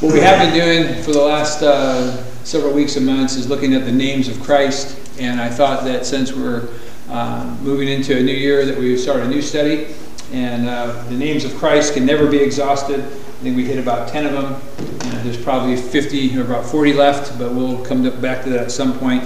What 0.00 0.14
we 0.14 0.20
have 0.20 0.38
been 0.38 0.54
doing 0.54 1.02
for 1.02 1.10
the 1.10 1.20
last 1.20 1.60
uh, 1.60 2.22
several 2.44 2.72
weeks 2.72 2.94
and 2.94 3.04
months 3.04 3.34
is 3.34 3.48
looking 3.48 3.74
at 3.74 3.84
the 3.84 3.90
names 3.90 4.28
of 4.28 4.40
Christ, 4.40 4.96
and 5.18 5.40
I 5.40 5.50
thought 5.50 5.82
that 5.86 6.06
since 6.06 6.32
we're 6.32 6.68
uh, 7.10 7.56
moving 7.62 7.88
into 7.88 8.16
a 8.16 8.22
new 8.22 8.30
year, 8.30 8.64
that 8.64 8.78
we 8.78 8.92
would 8.92 9.00
start 9.00 9.22
a 9.22 9.28
new 9.28 9.42
study. 9.42 9.88
And 10.32 10.68
uh, 10.68 11.02
the 11.08 11.16
names 11.16 11.44
of 11.44 11.52
Christ 11.56 11.94
can 11.94 12.06
never 12.06 12.30
be 12.30 12.38
exhausted. 12.38 13.00
I 13.00 13.42
think 13.42 13.56
we 13.56 13.64
hit 13.64 13.80
about 13.80 14.06
10 14.06 14.26
of 14.26 14.32
them. 14.34 14.54
And 14.78 15.26
there's 15.26 15.42
probably 15.42 15.74
50 15.74 16.38
or 16.38 16.42
about 16.42 16.64
40 16.64 16.92
left, 16.92 17.36
but 17.36 17.52
we'll 17.52 17.84
come 17.84 18.04
to, 18.04 18.12
back 18.12 18.44
to 18.44 18.50
that 18.50 18.60
at 18.60 18.70
some 18.70 18.96
point. 19.00 19.24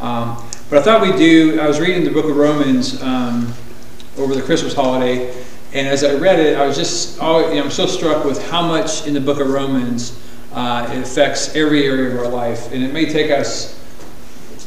Um, 0.00 0.42
but 0.70 0.78
I 0.78 0.82
thought 0.82 1.02
we'd 1.02 1.16
do, 1.16 1.60
I 1.60 1.68
was 1.68 1.80
reading 1.80 2.02
the 2.02 2.10
book 2.10 2.24
of 2.24 2.34
Romans 2.34 3.02
um, 3.02 3.52
over 4.16 4.34
the 4.34 4.40
Christmas 4.40 4.72
holiday, 4.72 5.34
and 5.74 5.88
as 5.88 6.04
I 6.04 6.14
read 6.14 6.38
it, 6.38 6.56
I 6.56 6.64
was 6.64 6.76
just, 6.76 7.18
always, 7.18 7.48
you 7.48 7.56
know, 7.56 7.64
I'm 7.64 7.70
so 7.70 7.86
struck 7.86 8.24
with 8.24 8.40
how 8.48 8.64
much 8.64 9.08
in 9.08 9.12
the 9.12 9.20
book 9.20 9.40
of 9.40 9.50
Romans 9.50 10.16
uh, 10.52 10.88
it 10.92 11.00
affects 11.00 11.56
every 11.56 11.84
area 11.84 12.12
of 12.12 12.18
our 12.20 12.28
life. 12.28 12.72
And 12.72 12.84
it 12.84 12.92
may 12.92 13.06
take 13.06 13.32
us 13.32 13.76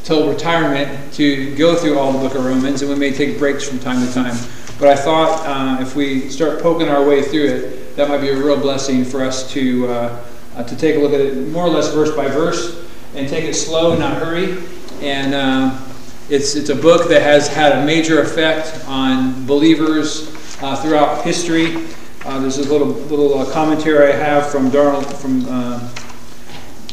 till 0.04 0.30
retirement 0.30 1.14
to 1.14 1.56
go 1.56 1.76
through 1.76 1.98
all 1.98 2.12
the 2.12 2.20
book 2.20 2.36
of 2.36 2.44
Romans, 2.44 2.82
and 2.82 2.92
we 2.92 2.98
may 2.98 3.14
take 3.14 3.40
breaks 3.40 3.66
from 3.66 3.80
time 3.80 4.06
to 4.06 4.14
time. 4.14 4.36
But 4.80 4.90
I 4.90 4.96
thought 4.98 5.48
uh, 5.48 5.82
if 5.82 5.96
we 5.96 6.30
start 6.30 6.62
poking 6.62 6.90
our 6.90 7.08
way 7.08 7.24
through 7.24 7.46
it, 7.46 7.96
that 7.96 8.10
might 8.10 8.20
be 8.20 8.30
a 8.30 8.38
real 8.38 8.60
blessing 8.60 9.06
for 9.06 9.24
us 9.24 9.50
to, 9.54 9.88
uh, 9.88 10.26
uh 10.56 10.64
to 10.66 10.76
take 10.76 10.98
a 10.98 11.00
look 11.00 11.14
at 11.14 11.22
it 11.22 11.48
more 11.48 11.66
or 11.66 11.70
less 11.70 11.94
verse 11.94 12.14
by 12.14 12.28
verse 12.28 12.86
and 13.16 13.30
take 13.30 13.46
it 13.46 13.54
slow 13.54 13.98
not 13.98 14.18
hurry. 14.18 14.58
And 15.02 15.34
uh, 15.34 15.80
it's, 16.30 16.56
it's 16.56 16.70
a 16.70 16.76
book 16.76 17.08
that 17.08 17.22
has 17.22 17.48
had 17.48 17.78
a 17.78 17.86
major 17.86 18.22
effect 18.22 18.86
on 18.88 19.46
believers 19.46 20.37
uh, 20.62 20.76
throughout 20.82 21.24
history. 21.24 21.76
Uh, 22.26 22.40
there's 22.40 22.58
a 22.58 22.70
little 22.70 22.88
little 22.88 23.38
uh, 23.40 23.52
commentary 23.52 24.12
I 24.12 24.16
have 24.16 24.50
from 24.50 24.70
Donald 24.70 25.06
from 25.18 25.46
uh, 25.48 25.80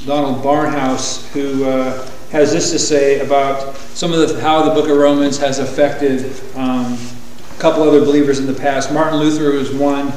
Donald 0.06 0.44
Barnhouse, 0.44 1.26
who 1.28 1.64
uh, 1.64 2.08
has 2.30 2.52
this 2.52 2.70
to 2.72 2.78
say 2.78 3.20
about 3.20 3.76
some 3.76 4.12
of 4.12 4.28
the, 4.28 4.40
how 4.40 4.62
the 4.62 4.70
Book 4.70 4.88
of 4.88 4.96
Romans 4.96 5.38
has 5.38 5.58
affected 5.58 6.32
um, 6.56 6.92
a 6.92 7.58
couple 7.58 7.82
other 7.82 8.00
believers 8.00 8.38
in 8.38 8.46
the 8.46 8.54
past. 8.54 8.92
Martin 8.92 9.18
Luther 9.18 9.52
was 9.52 9.72
one, 9.72 10.08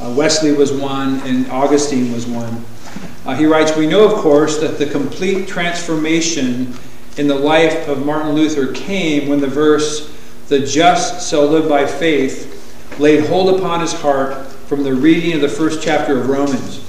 uh, 0.00 0.14
Wesley 0.16 0.52
was 0.52 0.72
one, 0.72 1.20
and 1.20 1.50
Augustine 1.50 2.12
was 2.12 2.26
one. 2.26 2.64
he 3.36 3.46
writes, 3.46 3.74
"We 3.76 3.86
know, 3.86 4.04
of 4.04 4.20
course, 4.20 4.58
that 4.58 4.78
the 4.78 4.86
complete 4.86 5.48
transformation." 5.48 6.74
in 7.16 7.26
the 7.26 7.34
life 7.34 7.88
of 7.88 8.06
Martin 8.06 8.32
Luther 8.32 8.72
came 8.72 9.28
when 9.28 9.40
the 9.40 9.46
verse, 9.46 10.08
the 10.48 10.60
just 10.60 11.28
shall 11.28 11.44
live 11.44 11.68
by 11.68 11.84
faith, 11.84 12.59
laid 13.00 13.26
hold 13.26 13.58
upon 13.58 13.80
his 13.80 13.92
heart 13.92 14.46
from 14.46 14.82
the 14.82 14.94
reading 14.94 15.32
of 15.32 15.40
the 15.40 15.48
first 15.48 15.82
chapter 15.82 16.20
of 16.20 16.28
Romans. 16.28 16.84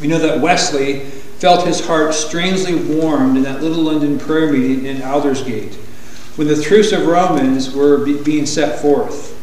We 0.00 0.08
know 0.08 0.18
that 0.18 0.40
Wesley 0.40 1.00
felt 1.38 1.66
his 1.66 1.86
heart 1.86 2.12
strangely 2.12 2.74
warmed 2.74 3.36
in 3.36 3.44
that 3.44 3.62
little 3.62 3.84
London 3.84 4.18
prayer 4.18 4.52
meeting 4.52 4.84
in 4.84 5.02
Aldersgate 5.02 5.74
when 6.34 6.48
the 6.48 6.60
truths 6.60 6.92
of 6.92 7.06
Romans 7.06 7.72
were 7.72 8.04
be 8.04 8.20
being 8.22 8.46
set 8.46 8.80
forth. 8.80 9.36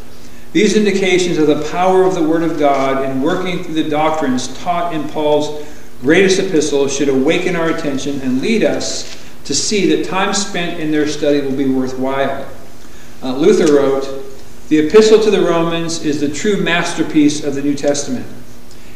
These 0.52 0.76
indications 0.76 1.38
of 1.38 1.46
the 1.46 1.68
power 1.70 2.04
of 2.04 2.14
the 2.14 2.22
Word 2.22 2.42
of 2.42 2.58
God 2.58 3.04
in 3.04 3.22
working 3.22 3.64
through 3.64 3.74
the 3.74 3.88
doctrines 3.88 4.48
taught 4.62 4.94
in 4.94 5.08
Paul's 5.08 5.66
greatest 6.00 6.38
epistle 6.38 6.88
should 6.88 7.08
awaken 7.08 7.56
our 7.56 7.70
attention 7.70 8.20
and 8.20 8.40
lead 8.40 8.64
us 8.64 9.22
to 9.44 9.54
see 9.54 9.94
that 9.94 10.06
time 10.06 10.34
spent 10.34 10.80
in 10.80 10.90
their 10.90 11.06
study 11.06 11.40
will 11.40 11.56
be 11.56 11.68
worthwhile. 11.68 12.48
Uh, 13.22 13.36
Luther 13.36 13.74
wrote, 13.74 14.25
the 14.68 14.78
Epistle 14.78 15.22
to 15.22 15.30
the 15.30 15.42
Romans 15.42 16.04
is 16.04 16.20
the 16.20 16.28
true 16.28 16.56
masterpiece 16.56 17.44
of 17.44 17.54
the 17.54 17.62
New 17.62 17.74
Testament, 17.74 18.26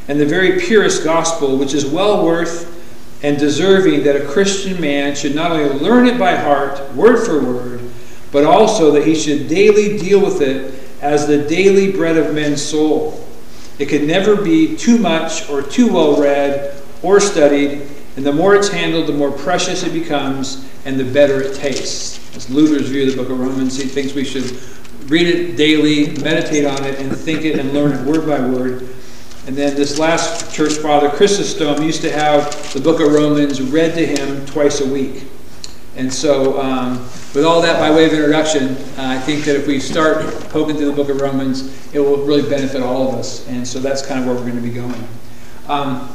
and 0.08 0.18
the 0.18 0.26
very 0.26 0.58
purest 0.58 1.04
gospel, 1.04 1.56
which 1.56 1.74
is 1.74 1.86
well 1.86 2.24
worth 2.24 2.76
and 3.22 3.38
deserving 3.38 4.02
that 4.04 4.16
a 4.16 4.26
Christian 4.26 4.80
man 4.80 5.14
should 5.14 5.34
not 5.34 5.52
only 5.52 5.78
learn 5.78 6.06
it 6.06 6.18
by 6.18 6.34
heart, 6.34 6.92
word 6.94 7.24
for 7.24 7.40
word, 7.40 7.80
but 8.32 8.44
also 8.44 8.90
that 8.92 9.06
he 9.06 9.14
should 9.14 9.48
daily 9.48 9.98
deal 9.98 10.20
with 10.20 10.40
it 10.40 10.74
as 11.02 11.26
the 11.26 11.46
daily 11.46 11.92
bread 11.92 12.16
of 12.16 12.34
men's 12.34 12.62
soul. 12.62 13.24
It 13.78 13.88
can 13.88 14.06
never 14.06 14.36
be 14.36 14.76
too 14.76 14.98
much 14.98 15.48
or 15.48 15.62
too 15.62 15.92
well 15.92 16.20
read 16.20 16.82
or 17.02 17.20
studied, 17.20 17.86
and 18.16 18.26
the 18.26 18.32
more 18.32 18.56
it's 18.56 18.68
handled, 18.68 19.06
the 19.06 19.12
more 19.12 19.30
precious 19.30 19.84
it 19.84 19.92
becomes, 19.92 20.68
and 20.84 20.98
the 20.98 21.04
better 21.04 21.40
it 21.40 21.54
tastes. 21.54 22.18
That's 22.32 22.50
Luther's 22.50 22.88
view 22.88 23.04
of 23.04 23.10
the 23.10 23.22
book 23.22 23.30
of 23.30 23.38
Romans. 23.38 23.76
He 23.76 23.88
thinks 23.88 24.14
we 24.14 24.24
should 24.24 24.58
read 25.10 25.26
it 25.26 25.56
daily, 25.56 26.16
meditate 26.22 26.64
on 26.64 26.84
it, 26.84 27.00
and 27.00 27.14
think 27.14 27.44
it 27.44 27.58
and 27.58 27.74
learn 27.74 27.92
it 27.92 28.06
word 28.06 28.26
by 28.26 28.40
word. 28.40 28.88
And 29.46 29.56
then 29.56 29.74
this 29.74 29.98
last 29.98 30.54
church 30.54 30.74
father, 30.74 31.10
Chrysostom, 31.10 31.82
used 31.82 32.02
to 32.02 32.12
have 32.12 32.72
the 32.72 32.80
book 32.80 33.00
of 33.00 33.12
Romans 33.12 33.60
read 33.60 33.94
to 33.94 34.06
him 34.06 34.46
twice 34.46 34.80
a 34.80 34.86
week. 34.86 35.24
And 35.96 36.12
so, 36.12 36.60
um, 36.60 36.98
with 37.34 37.44
all 37.44 37.60
that 37.60 37.80
by 37.80 37.90
way 37.90 38.06
of 38.06 38.12
introduction, 38.12 38.76
uh, 38.96 39.08
I 39.08 39.18
think 39.18 39.44
that 39.44 39.56
if 39.56 39.66
we 39.66 39.80
start 39.80 40.24
poking 40.50 40.76
through 40.76 40.86
the 40.86 40.92
book 40.92 41.08
of 41.08 41.20
Romans, 41.20 41.92
it 41.92 41.98
will 41.98 42.24
really 42.24 42.48
benefit 42.48 42.80
all 42.80 43.08
of 43.08 43.14
us. 43.16 43.48
And 43.48 43.66
so 43.66 43.80
that's 43.80 44.06
kind 44.06 44.20
of 44.20 44.26
where 44.26 44.36
we're 44.36 44.42
going 44.42 44.56
to 44.56 44.62
be 44.62 44.70
going. 44.70 45.08
Um, 45.66 46.08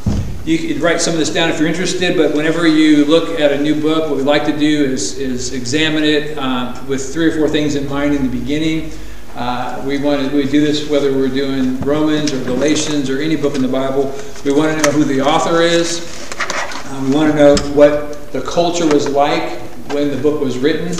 you 0.46 0.60
could 0.60 0.80
write 0.80 1.02
some 1.02 1.14
of 1.14 1.20
this 1.20 1.34
down 1.34 1.50
if 1.50 1.58
you're 1.58 1.68
interested, 1.68 2.16
but 2.16 2.36
whenever 2.36 2.68
you 2.68 3.04
look 3.06 3.40
at 3.40 3.52
a 3.52 3.60
new 3.60 3.82
book, 3.82 4.10
what 4.10 4.16
we 4.16 4.22
like 4.22 4.46
to 4.46 4.56
do 4.56 4.86
is, 4.86 5.18
is 5.18 5.54
examine 5.54 6.04
it 6.04 6.38
uh, 6.38 6.80
with 6.88 7.12
three 7.12 7.26
or 7.26 7.32
four 7.36 7.50
things 7.50 7.74
in 7.74 7.90
mind 7.90 8.14
in 8.14 8.30
the 8.30 8.40
beginning. 8.40 8.92
Uh, 9.36 9.84
we 9.88 9.98
want 9.98 10.30
to 10.30 10.36
we 10.36 10.48
do 10.48 10.62
this 10.62 10.88
whether 10.88 11.12
we're 11.12 11.28
doing 11.30 11.82
Romans 11.82 12.32
or 12.32 12.42
Galatians 12.44 13.10
or 13.10 13.20
any 13.20 13.36
book 13.36 13.56
in 13.56 13.62
the 13.64 13.68
Bible. 13.68 14.14
We 14.46 14.54
want 14.54 14.78
to 14.78 14.84
know 14.84 14.92
who 14.92 15.04
the 15.04 15.20
author 15.20 15.62
is. 15.62 16.30
Uh, 16.40 17.06
we 17.08 17.16
want 17.16 17.32
to 17.32 17.38
know 17.38 17.56
what 17.74 18.32
the 18.32 18.42
culture 18.42 18.86
was 18.86 19.10
like 19.10 19.60
when 19.92 20.12
the 20.12 20.22
book 20.22 20.42
was 20.42 20.60
written. 20.60 20.96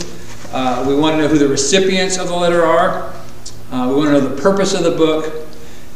Uh, 0.52 0.84
we 0.88 0.96
want 0.96 1.18
to 1.18 1.22
know 1.22 1.28
who 1.28 1.38
the 1.38 1.48
recipients 1.48 2.18
of 2.18 2.30
the 2.30 2.36
letter 2.36 2.64
are. 2.64 3.14
Uh, 3.72 3.88
we 3.90 3.96
want 3.96 4.08
to 4.08 4.14
know 4.14 4.22
the 4.22 4.42
purpose 4.42 4.74
of 4.74 4.84
the 4.84 4.92
book 4.92 5.45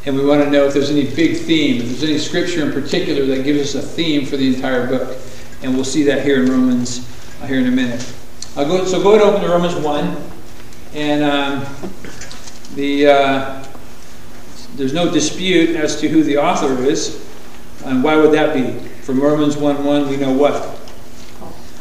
and 0.06 0.16
we 0.16 0.26
want 0.26 0.44
to 0.44 0.50
know 0.50 0.66
if 0.66 0.74
there's 0.74 0.90
any 0.90 1.14
big 1.14 1.38
theme, 1.38 1.82
if 1.82 1.88
there's 1.88 2.04
any 2.04 2.18
scripture 2.18 2.64
in 2.64 2.72
particular 2.72 3.26
that 3.26 3.44
gives 3.44 3.76
us 3.76 3.84
a 3.84 3.86
theme 3.86 4.26
for 4.26 4.38
the 4.38 4.56
entire 4.56 4.88
book. 4.88 5.18
And 5.62 5.76
we'll 5.76 5.84
see 5.84 6.04
that 6.04 6.24
here 6.24 6.42
in 6.42 6.50
Romans 6.50 7.06
uh, 7.42 7.46
here 7.46 7.60
in 7.60 7.68
a 7.68 7.72
minute. 7.72 8.14
I'll 8.56 8.66
go, 8.66 8.86
so 8.86 9.02
go 9.02 9.16
ahead 9.16 9.22
and 9.22 9.36
open 9.36 9.48
to 9.48 9.54
Romans 9.54 9.76
1. 9.76 10.18
And 10.94 11.24
um, 11.24 11.66
the, 12.76 13.08
uh, 13.08 13.66
there's 14.76 14.94
no 14.94 15.12
dispute 15.12 15.76
as 15.76 16.00
to 16.02 16.08
who 16.08 16.24
the 16.24 16.38
author 16.38 16.82
is. 16.84 17.26
And 17.86 18.04
why 18.04 18.16
would 18.16 18.34
that 18.34 18.54
be? 18.54 18.80
From 19.04 19.22
Romans 19.22 19.58
1 19.58 19.84
1, 19.84 20.10
we 20.10 20.18
know 20.18 20.34
what? 20.34 20.78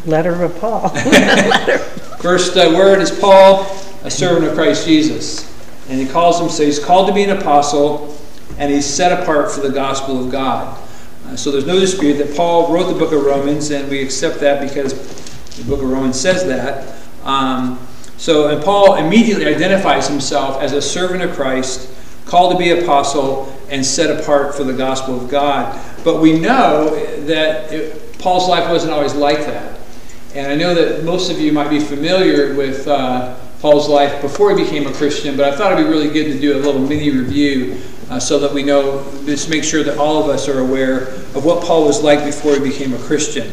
Letter 0.06 0.42
of 0.42 0.58
Paul. 0.60 0.88
First 2.20 2.56
uh, 2.56 2.72
word 2.74 3.00
is 3.00 3.10
Paul, 3.10 3.64
a 4.04 4.10
servant 4.10 4.46
of 4.46 4.54
Christ 4.54 4.86
Jesus. 4.86 5.44
And 5.88 5.98
he 5.98 6.06
calls 6.06 6.40
him, 6.40 6.48
so 6.48 6.64
he's 6.64 6.78
called 6.78 7.08
to 7.08 7.14
be 7.14 7.24
an 7.24 7.30
apostle, 7.30 8.16
and 8.58 8.72
he's 8.72 8.86
set 8.86 9.22
apart 9.22 9.50
for 9.50 9.60
the 9.60 9.70
gospel 9.70 10.22
of 10.22 10.30
God. 10.30 10.78
Uh, 11.26 11.36
so 11.36 11.50
there's 11.50 11.66
no 11.66 11.78
dispute 11.78 12.14
that 12.14 12.34
Paul 12.36 12.72
wrote 12.72 12.92
the 12.92 12.98
book 12.98 13.12
of 13.12 13.24
Romans, 13.24 13.70
and 13.70 13.88
we 13.90 14.02
accept 14.02 14.40
that 14.40 14.60
because 14.60 14.92
the 15.56 15.64
book 15.64 15.82
of 15.82 15.90
Romans 15.90 16.18
says 16.18 16.46
that. 16.46 16.94
Um, 17.24 17.78
so, 18.16 18.48
and 18.48 18.62
Paul 18.62 18.96
immediately 18.96 19.46
identifies 19.46 20.08
himself 20.08 20.60
as 20.60 20.72
a 20.72 20.82
servant 20.82 21.22
of 21.22 21.34
Christ, 21.36 21.90
called 22.26 22.52
to 22.52 22.58
be 22.58 22.70
apostle, 22.70 23.54
and 23.70 23.84
set 23.84 24.20
apart 24.20 24.54
for 24.54 24.64
the 24.64 24.72
gospel 24.72 25.18
of 25.18 25.30
God. 25.30 25.78
But 26.04 26.20
we 26.20 26.38
know 26.38 26.90
that 27.26 27.72
it, 27.72 28.18
Paul's 28.18 28.48
life 28.48 28.68
wasn't 28.68 28.92
always 28.92 29.14
like 29.14 29.38
that. 29.46 29.78
And 30.34 30.50
I 30.50 30.56
know 30.56 30.74
that 30.74 31.04
most 31.04 31.30
of 31.30 31.40
you 31.40 31.52
might 31.52 31.70
be 31.70 31.80
familiar 31.80 32.54
with 32.54 32.86
uh, 32.86 33.38
Paul's 33.60 33.88
life 33.88 34.22
before 34.22 34.56
he 34.56 34.64
became 34.64 34.86
a 34.86 34.92
Christian, 34.92 35.36
but 35.36 35.52
I 35.52 35.56
thought 35.56 35.72
it'd 35.72 35.84
be 35.84 35.90
really 35.90 36.10
good 36.10 36.32
to 36.32 36.40
do 36.40 36.56
a 36.56 36.60
little 36.60 36.80
mini 36.80 37.10
review 37.10 37.80
uh, 38.08 38.18
so 38.18 38.38
that 38.38 38.52
we 38.52 38.62
know, 38.62 39.02
just 39.26 39.50
make 39.50 39.64
sure 39.64 39.82
that 39.82 39.98
all 39.98 40.22
of 40.22 40.30
us 40.30 40.48
are 40.48 40.60
aware 40.60 41.08
of 41.34 41.44
what 41.44 41.64
Paul 41.64 41.84
was 41.84 42.02
like 42.02 42.24
before 42.24 42.54
he 42.54 42.60
became 42.60 42.94
a 42.94 42.98
Christian. 42.98 43.52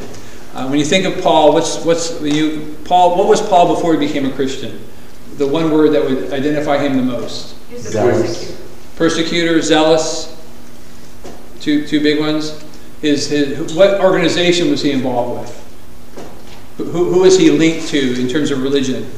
Uh, 0.53 0.67
when 0.67 0.79
you 0.79 0.85
think 0.85 1.05
of 1.05 1.21
Paul, 1.21 1.53
what's 1.53 1.83
what's 1.83 2.21
you 2.21 2.77
Paul? 2.85 3.17
What 3.17 3.27
was 3.27 3.41
Paul 3.41 3.75
before 3.75 3.93
he 3.93 4.07
became 4.07 4.25
a 4.25 4.31
Christian? 4.31 4.79
The 5.37 5.45
one 5.45 5.71
word 5.71 5.91
that 5.91 6.01
would 6.01 6.31
identify 6.31 6.77
him 6.77 6.95
the 6.95 7.03
most. 7.03 7.55
Zealous. 7.75 8.57
Persecutor, 8.95 9.61
zealous. 9.61 10.31
Two 11.59 11.85
two 11.85 12.01
big 12.01 12.21
ones. 12.21 12.63
His 13.01 13.29
his 13.29 13.73
what 13.73 13.99
organization 13.99 14.71
was 14.71 14.81
he 14.81 14.91
involved 14.91 15.41
with? 15.41 15.61
Who, 16.77 17.11
who 17.11 17.23
is 17.25 17.37
he 17.37 17.51
linked 17.51 17.89
to 17.89 18.21
in 18.21 18.29
terms 18.29 18.51
of 18.51 18.61
religion? 18.61 19.11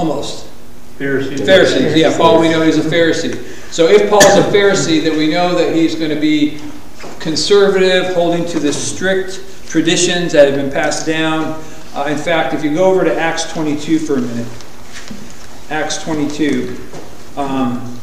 Almost. 0.00 0.46
Pharisees. 0.96 1.44
Pharisees, 1.44 1.94
yeah. 1.94 2.16
Paul, 2.16 2.40
we 2.40 2.48
know 2.48 2.62
he's 2.62 2.78
a 2.78 2.88
Pharisee. 2.88 3.36
So 3.70 3.86
if 3.86 4.08
Paul's 4.08 4.24
a 4.24 4.50
Pharisee, 4.50 5.02
then 5.02 5.18
we 5.18 5.28
know 5.28 5.54
that 5.54 5.74
he's 5.74 5.94
going 5.94 6.08
to 6.08 6.18
be 6.18 6.58
conservative, 7.18 8.14
holding 8.14 8.46
to 8.46 8.58
the 8.58 8.72
strict 8.72 9.68
traditions 9.68 10.32
that 10.32 10.46
have 10.48 10.56
been 10.56 10.72
passed 10.72 11.06
down. 11.06 11.62
Uh, 11.94 12.06
in 12.10 12.16
fact, 12.16 12.54
if 12.54 12.64
you 12.64 12.74
go 12.74 12.90
over 12.90 13.04
to 13.04 13.14
Acts 13.14 13.52
22 13.52 13.98
for 13.98 14.14
a 14.14 14.20
minute, 14.22 14.48
Acts 15.68 16.02
22, 16.02 16.78
um, 17.36 18.00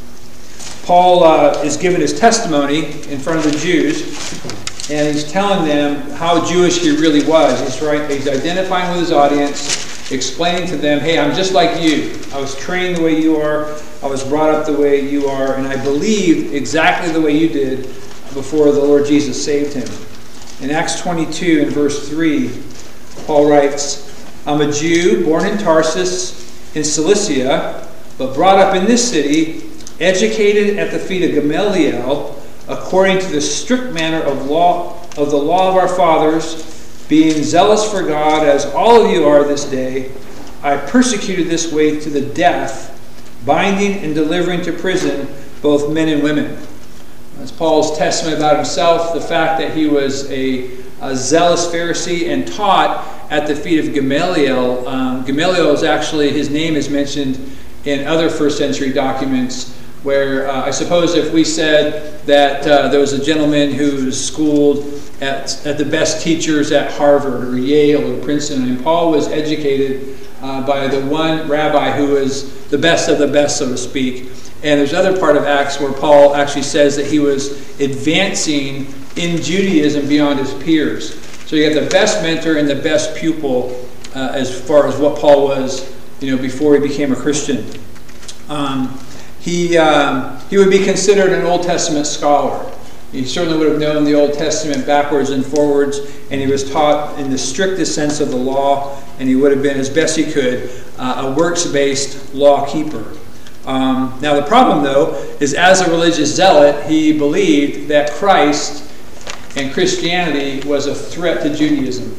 Paul 0.84 1.24
uh, 1.24 1.64
is 1.64 1.78
giving 1.78 2.00
his 2.00 2.20
testimony 2.20 2.86
in 3.12 3.18
front 3.18 3.44
of 3.44 3.52
the 3.52 3.58
Jews, 3.58 4.02
and 4.92 5.16
he's 5.16 5.32
telling 5.32 5.68
them 5.68 6.12
how 6.12 6.48
Jewish 6.48 6.80
he 6.80 6.96
really 6.96 7.26
was. 7.26 7.60
He's 7.60 7.82
right. 7.82 8.08
He's 8.08 8.28
identifying 8.28 8.92
with 8.92 9.00
his 9.00 9.12
audience, 9.12 9.87
explaining 10.12 10.68
to 10.70 10.78
them, 10.78 11.00
"Hey, 11.00 11.20
I'm 11.20 11.36
just 11.36 11.54
like 11.54 11.82
you. 11.82 12.12
I 12.34 12.40
was 12.40 12.56
trained 12.56 12.98
the 12.98 13.02
way 13.02 13.20
you 13.20 13.38
are. 13.38 13.68
I 14.02 14.08
was 14.08 14.24
brought 14.24 14.54
up 14.54 14.66
the 14.66 14.74
way 14.74 15.02
you 15.02 15.28
are, 15.28 15.56
and 15.56 15.68
I 15.68 15.76
believed 15.78 16.54
exactly 16.54 17.12
the 17.12 17.22
way 17.22 17.32
you 17.32 17.50
did 17.50 17.88
before 18.34 18.72
the 18.72 18.80
Lord 18.80 19.06
Jesus 19.06 19.44
saved 19.44 19.74
him." 19.74 19.90
In 20.62 20.72
Acts 20.72 21.00
22, 21.02 21.60
in 21.60 21.70
verse 21.70 22.08
3, 22.08 22.50
Paul 23.26 23.46
writes, 23.46 24.00
"I'm 24.46 24.62
a 24.62 24.72
Jew 24.72 25.24
born 25.26 25.46
in 25.46 25.58
Tarsus 25.58 26.34
in 26.74 26.84
Cilicia, 26.84 27.88
but 28.18 28.34
brought 28.34 28.60
up 28.60 28.76
in 28.76 28.86
this 28.86 29.04
city." 29.04 29.64
educated 30.00 30.78
at 30.78 30.92
the 30.92 31.00
feet 31.00 31.24
of 31.24 31.34
Gamaliel, 31.34 32.36
according 32.68 33.20
to 33.20 33.28
the 33.28 33.42
strict 33.42 33.94
manner 33.94 34.22
of 34.22 34.50
law 34.50 34.94
of 35.18 35.32
the 35.32 35.38
law 35.38 35.70
of 35.70 35.76
our 35.76 35.88
fathers, 35.88 36.64
being 37.08 37.44
zealous 37.44 37.90
for 37.90 38.04
God 38.04 38.46
as 38.46 38.66
all 38.66 39.06
of 39.06 39.12
you 39.12 39.26
are 39.26 39.44
this 39.44 39.66
day, 39.66 40.12
I 40.62 40.78
persecuted 40.78 41.48
this 41.48 41.72
way 41.72 42.00
to 42.00 42.10
the 42.10 42.22
death, 42.22 42.94
binding 43.46 44.04
and 44.04 44.14
delivering 44.14 44.62
to 44.64 44.74
prison 44.74 45.34
both 45.62 45.92
men 45.92 46.10
and 46.10 46.22
women. 46.22 46.58
That's 47.38 47.52
Paul's 47.52 47.98
testimony 47.98 48.36
about 48.36 48.56
himself, 48.56 49.14
the 49.14 49.22
fact 49.22 49.60
that 49.62 49.76
he 49.76 49.88
was 49.88 50.30
a, 50.32 50.72
a 51.02 51.16
zealous 51.16 51.68
Pharisee 51.68 52.30
and 52.30 52.48
taught 52.48 53.08
at 53.30 53.48
the 53.48 53.56
feet 53.56 53.86
of 53.86 53.94
Gamaliel. 53.94 54.88
Um, 54.88 55.24
Gamaliel 55.24 55.72
is 55.72 55.84
actually, 55.84 56.32
his 56.32 56.50
name 56.50 56.76
is 56.76 56.90
mentioned 56.90 57.58
in 57.86 58.08
other 58.08 58.30
first 58.30 58.58
century 58.58 58.92
documents 58.92 59.77
where 60.08 60.48
uh, 60.48 60.66
I 60.66 60.72
suppose 60.72 61.16
if 61.16 61.34
we 61.34 61.44
said 61.44 62.26
that 62.26 62.66
uh, 62.66 62.88
there 62.88 63.02
was 63.02 63.12
a 63.12 63.22
gentleman 63.22 63.74
who 63.74 64.06
was 64.06 64.26
schooled 64.26 65.04
at, 65.20 65.66
at 65.66 65.78
the 65.78 65.84
best 65.84 66.24
teachers 66.24 66.72
at 66.72 66.94
Harvard 66.94 67.44
or 67.44 67.58
Yale 67.58 68.14
or 68.14 68.24
Princeton, 68.24 68.64
and 68.70 68.82
Paul 68.82 69.12
was 69.12 69.28
educated 69.28 70.18
uh, 70.42 70.66
by 70.66 70.88
the 70.88 71.06
one 71.08 71.50
rabbi 71.50 71.92
who 71.92 72.14
was 72.14 72.70
the 72.70 72.78
best 72.78 73.10
of 73.10 73.20
the 73.20 73.28
best, 73.28 73.58
so 73.58 73.68
to 73.68 73.78
speak. 73.78 74.32
And 74.64 74.80
there's 74.80 74.94
another 74.94 75.20
part 75.20 75.36
of 75.36 75.44
Acts 75.44 75.78
where 75.78 75.92
Paul 75.92 76.36
actually 76.36 76.64
says 76.64 76.96
that 76.96 77.08
he 77.08 77.20
was 77.20 77.78
advancing 77.82 78.88
in 79.18 79.42
Judaism 79.42 80.08
beyond 80.08 80.40
his 80.40 80.54
peers. 80.64 81.20
So 81.50 81.58
you 81.58 81.70
got 81.70 81.84
the 81.84 81.90
best 81.90 82.24
mentor 82.24 82.56
and 82.56 82.70
the 82.70 82.76
best 82.76 83.14
pupil 83.18 83.86
uh, 84.16 84.32
as 84.34 84.58
far 84.70 84.88
as 84.88 84.96
what 84.96 85.20
Paul 85.20 85.50
was, 85.50 85.94
you 86.22 86.34
know, 86.34 86.42
before 86.42 86.76
he 86.76 86.88
became 86.88 87.12
a 87.12 87.16
Christian. 87.18 87.70
Um, 88.48 88.98
he, 89.48 89.78
um, 89.78 90.38
he 90.50 90.58
would 90.58 90.70
be 90.70 90.84
considered 90.84 91.32
an 91.32 91.46
Old 91.46 91.64
Testament 91.64 92.06
scholar. 92.06 92.70
He 93.14 93.24
certainly 93.24 93.58
would 93.58 93.70
have 93.70 93.80
known 93.80 94.04
the 94.04 94.14
Old 94.14 94.34
Testament 94.34 94.86
backwards 94.86 95.30
and 95.30 95.46
forwards, 95.46 96.00
and 96.30 96.42
he 96.42 96.48
was 96.48 96.70
taught 96.70 97.18
in 97.18 97.30
the 97.30 97.38
strictest 97.38 97.96
sense 97.96 98.20
of 98.20 98.30
the 98.30 98.36
law, 98.36 99.02
and 99.20 99.30
he 99.30 99.38
would 99.38 99.54
have 99.54 99.64
been, 99.64 99.78
as 99.78 99.90
best 99.90 100.18
he 100.18 100.30
could, 100.30 100.70
uh, 100.98 101.34
a 101.34 101.40
works 101.40 101.66
based 101.66 102.36
law 102.36 102.70
keeper. 102.70 103.06
Um, 103.66 104.20
now, 104.22 104.36
the 104.36 104.46
problem, 104.46 104.84
though, 104.84 105.14
is 105.40 105.54
as 105.54 105.80
a 105.80 105.90
religious 105.90 106.36
zealot, 106.36 106.86
he 106.86 107.18
believed 107.18 107.88
that 107.88 108.12
Christ 108.12 108.92
and 109.56 109.74
Christianity 109.74 110.68
was 110.68 110.88
a 110.88 110.94
threat 110.94 111.42
to 111.44 111.56
Judaism. 111.56 112.14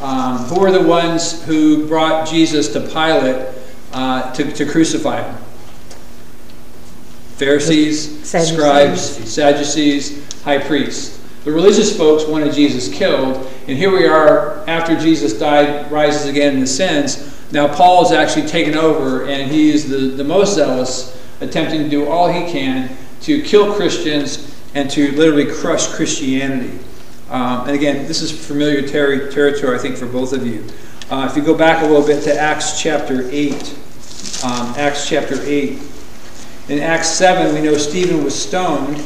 Um, 0.00 0.38
who 0.44 0.60
were 0.60 0.70
the 0.70 0.86
ones 0.86 1.44
who 1.46 1.88
brought 1.88 2.28
Jesus 2.28 2.72
to 2.74 2.80
Pilate 2.80 3.54
uh, 3.92 4.32
to, 4.34 4.52
to 4.52 4.64
crucify 4.64 5.20
him? 5.28 5.49
Pharisees, 7.40 8.28
Sadducees. 8.28 8.54
scribes, 8.54 9.32
Sadducees, 9.32 10.42
high 10.42 10.58
priests. 10.58 11.18
The 11.44 11.50
religious 11.50 11.96
folks 11.96 12.26
wanted 12.26 12.52
Jesus 12.52 12.92
killed, 12.92 13.50
and 13.66 13.78
here 13.78 13.90
we 13.90 14.06
are 14.06 14.62
after 14.68 14.94
Jesus 14.94 15.38
died, 15.38 15.90
rises 15.90 16.26
again 16.26 16.56
and 16.56 16.62
ascends. 16.64 17.40
Now 17.50 17.74
Paul 17.74 18.04
is 18.04 18.12
actually 18.12 18.46
taken 18.46 18.74
over, 18.74 19.24
and 19.24 19.50
he 19.50 19.70
is 19.70 19.88
the, 19.88 19.96
the 19.96 20.22
most 20.22 20.54
zealous, 20.54 21.18
attempting 21.40 21.82
to 21.82 21.88
do 21.88 22.06
all 22.10 22.30
he 22.30 22.52
can 22.52 22.94
to 23.22 23.42
kill 23.42 23.72
Christians 23.72 24.54
and 24.74 24.90
to 24.90 25.10
literally 25.12 25.50
crush 25.50 25.86
Christianity. 25.86 26.78
Um, 27.30 27.60
and 27.60 27.70
again, 27.70 28.06
this 28.06 28.20
is 28.20 28.30
familiar 28.46 28.86
ter- 28.86 29.30
territory, 29.30 29.78
I 29.78 29.80
think, 29.80 29.96
for 29.96 30.04
both 30.04 30.34
of 30.34 30.46
you. 30.46 30.66
Uh, 31.10 31.26
if 31.30 31.34
you 31.38 31.42
go 31.42 31.56
back 31.56 31.82
a 31.82 31.86
little 31.86 32.06
bit 32.06 32.22
to 32.24 32.38
Acts 32.38 32.78
chapter 32.82 33.26
8, 33.30 33.54
um, 34.44 34.74
Acts 34.76 35.08
chapter 35.08 35.40
8, 35.40 35.78
in 36.70 36.78
Acts 36.78 37.08
7, 37.08 37.52
we 37.52 37.60
know 37.62 37.76
Stephen 37.76 38.22
was 38.22 38.40
stoned. 38.40 39.02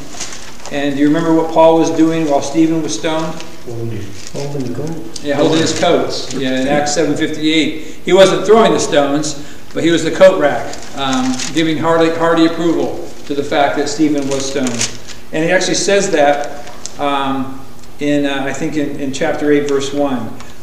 And 0.70 0.94
do 0.94 1.00
you 1.00 1.06
remember 1.06 1.34
what 1.34 1.50
Paul 1.52 1.78
was 1.78 1.90
doing 1.90 2.28
while 2.28 2.42
Stephen 2.42 2.82
was 2.82 2.98
stoned? 2.98 3.42
Holding 3.64 4.04
Holding 4.32 4.72
gold. 4.74 5.20
Yeah, 5.22 5.36
holding 5.36 5.60
his 5.60 5.78
coats. 5.78 6.34
Yeah, 6.34 6.60
in 6.60 6.68
Acts 6.68 6.94
7.58. 6.94 8.02
He 8.04 8.12
wasn't 8.12 8.44
throwing 8.44 8.72
the 8.72 8.78
stones, 8.78 9.34
but 9.72 9.82
he 9.82 9.90
was 9.90 10.04
the 10.04 10.10
coat 10.10 10.38
rack, 10.38 10.76
um, 10.98 11.32
giving 11.54 11.78
hearty, 11.78 12.10
hearty 12.10 12.44
approval 12.44 13.08
to 13.26 13.34
the 13.34 13.42
fact 13.42 13.78
that 13.78 13.88
Stephen 13.88 14.28
was 14.28 14.50
stoned. 14.50 15.00
And 15.32 15.42
he 15.42 15.50
actually 15.50 15.74
says 15.74 16.10
that 16.10 16.70
um, 17.00 17.64
in, 18.00 18.26
uh, 18.26 18.44
I 18.44 18.52
think, 18.52 18.76
in, 18.76 19.00
in 19.00 19.10
chapter 19.10 19.50
8, 19.50 19.68
verse 19.68 19.90
1, 19.94 20.18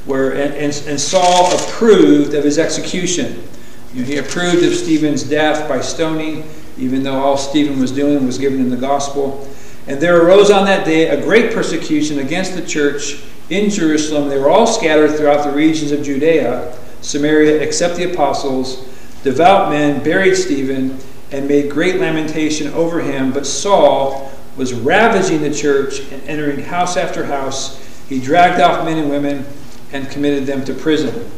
where, 0.06 0.34
and, 0.34 0.54
and, 0.54 0.84
and 0.86 1.02
Saul 1.02 1.52
approved 1.56 2.36
of 2.36 2.44
his 2.44 2.60
execution. 2.60 3.44
You 3.92 4.02
know, 4.02 4.08
he 4.08 4.18
approved 4.18 4.64
of 4.64 4.74
Stephen's 4.76 5.24
death 5.24 5.68
by 5.68 5.82
stoning 5.82 6.44
even 6.82 7.04
though 7.04 7.20
all 7.20 7.38
Stephen 7.38 7.80
was 7.80 7.92
doing 7.92 8.26
was 8.26 8.40
giving 8.40 8.60
him 8.60 8.72
the 8.72 8.76
gospel. 8.76 9.48
And 9.88 10.02
there 10.02 10.20
arose 10.26 10.50
on 10.50 10.66
that 10.66 10.84
day 10.86 11.10
a 11.10 11.22
great 11.22 11.54
persecution 11.54 12.20
against 12.20 12.56
the 12.56 12.66
church 12.66 13.24
in 13.50 13.70
Jerusalem. 13.70 14.30
They 14.30 14.40
were 14.40 14.50
all 14.50 14.66
scattered 14.66 15.16
throughout 15.16 15.46
the 15.46 15.52
regions 15.52 15.92
of 15.92 16.04
Judea, 16.04 16.76
Samaria, 17.02 17.62
except 17.62 17.98
the 17.98 18.12
apostles. 18.12 18.88
Devout 19.24 19.70
men 19.70 20.04
buried 20.04 20.36
Stephen 20.36 20.98
and 21.32 21.48
made 21.48 21.70
great 21.70 22.00
lamentation 22.00 22.74
over 22.74 23.00
him. 23.00 23.32
But 23.32 23.46
Saul 23.46 24.32
was 24.58 24.74
ravaging 24.74 25.42
the 25.42 25.54
church 25.54 26.00
and 26.12 26.22
entering 26.24 26.62
house 26.62 26.98
after 26.98 27.26
house. 27.26 27.80
He 28.10 28.20
dragged 28.20 28.60
off 28.60 28.86
men 28.86 28.98
and 28.98 29.10
women 29.10 29.46
and 29.94 30.10
committed 30.10 30.48
them 30.48 30.66
to 30.66 30.74
prison. 30.74 31.30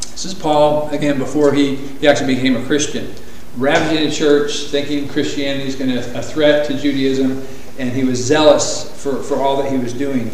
This 0.00 0.24
is 0.24 0.34
Paul, 0.34 0.90
again, 0.90 1.18
before 1.18 1.52
he, 1.52 1.76
he 1.76 2.08
actually 2.08 2.34
became 2.34 2.56
a 2.56 2.66
Christian 2.66 3.14
ravaging 3.58 4.08
the 4.08 4.14
church, 4.14 4.68
thinking 4.68 5.08
Christianity 5.08 5.68
is 5.68 5.74
going 5.74 5.90
to 5.90 6.18
a 6.18 6.22
threat 6.22 6.66
to 6.68 6.78
Judaism, 6.78 7.44
and 7.78 7.90
he 7.90 8.04
was 8.04 8.22
zealous 8.22 8.90
for, 9.02 9.22
for 9.22 9.36
all 9.36 9.60
that 9.62 9.70
he 9.70 9.78
was 9.78 9.92
doing. 9.92 10.30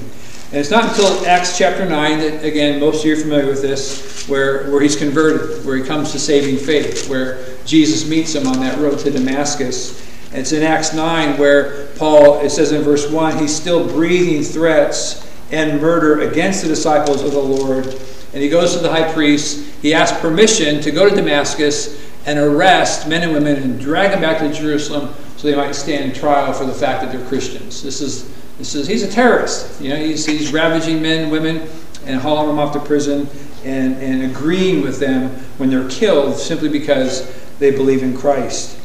And 0.55 0.61
it's 0.61 0.71
not 0.71 0.91
until 0.91 1.27
Acts 1.27 1.59
chapter 1.59 1.85
9 1.89 2.19
that, 2.21 2.45
again, 2.45 2.79
most 2.79 3.01
of 3.01 3.07
you 3.07 3.15
are 3.15 3.21
familiar 3.21 3.47
with 3.47 3.63
this, 3.63 4.29
where, 4.29 4.71
where 4.71 4.81
he's 4.81 4.95
converted, 4.95 5.65
where 5.67 5.77
he 5.77 5.83
comes 5.83 6.13
to 6.13 6.19
saving 6.19 6.59
faith, 6.59 7.09
where 7.09 7.57
Jesus 7.65 8.09
meets 8.09 8.35
him 8.35 8.47
on 8.47 8.61
that 8.61 8.79
road 8.79 8.99
to 9.01 9.11
Damascus. 9.11 10.01
It's 10.33 10.53
in 10.53 10.63
Acts 10.63 10.93
9 10.93 11.39
where 11.39 11.87
Paul, 11.97 12.41
it 12.41 12.51
says 12.51 12.73
in 12.73 12.83
verse 12.83 13.11
1, 13.11 13.39
he's 13.39 13.55
still 13.55 13.89
breathing 13.89 14.43
threats 14.43 15.29
and 15.51 15.81
murder 15.81 16.21
against 16.21 16.63
the 16.63 16.69
disciples 16.69 17.23
of 17.23 17.33
the 17.33 17.41
Lord. 17.41 17.87
And 17.87 18.43
he 18.43 18.49
goes 18.49 18.75
to 18.75 18.81
the 18.81 18.91
high 18.91 19.13
priest. 19.13 19.73
He 19.81 19.95
asks 19.95 20.19
permission 20.21 20.81
to 20.83 20.91
go 20.91 21.09
to 21.09 21.15
Damascus 21.15 22.01
and 22.27 22.39
arrest 22.39 23.09
men 23.09 23.23
and 23.23 23.33
women 23.33 23.57
and 23.57 23.81
drag 23.81 24.11
them 24.11 24.21
back 24.21 24.39
to 24.39 24.53
Jerusalem 24.53 25.15
so 25.37 25.49
they 25.49 25.57
might 25.57 25.75
stand 25.75 26.15
trial 26.15 26.53
for 26.53 26.65
the 26.65 26.73
fact 26.73 27.03
that 27.03 27.13
they're 27.13 27.27
Christians. 27.29 27.83
This 27.83 28.01
is, 28.01 28.33
this 28.57 28.75
is 28.75 28.87
he's 28.87 29.03
a 29.03 29.11
terrorist. 29.11 29.81
You 29.81 29.91
know, 29.91 29.97
he's, 29.97 30.25
he's 30.25 30.53
ravaging 30.53 31.03
men 31.03 31.25
and 31.25 31.33
women 31.33 31.69
and 32.07 32.21
hauling 32.21 32.49
them 32.49 32.59
off 32.59 32.73
to 32.73 32.81
prison 32.81 33.29
and, 33.65 33.95
and 33.97 34.31
agreeing 34.31 34.83
with 34.83 34.99
them 34.99 35.31
when 35.59 35.71
they're 35.71 35.89
killed 35.89 36.37
simply 36.37 36.69
because 36.69 37.31
they 37.59 37.71
believe 37.71 38.03
in 38.03 38.17
Christ. 38.17 38.79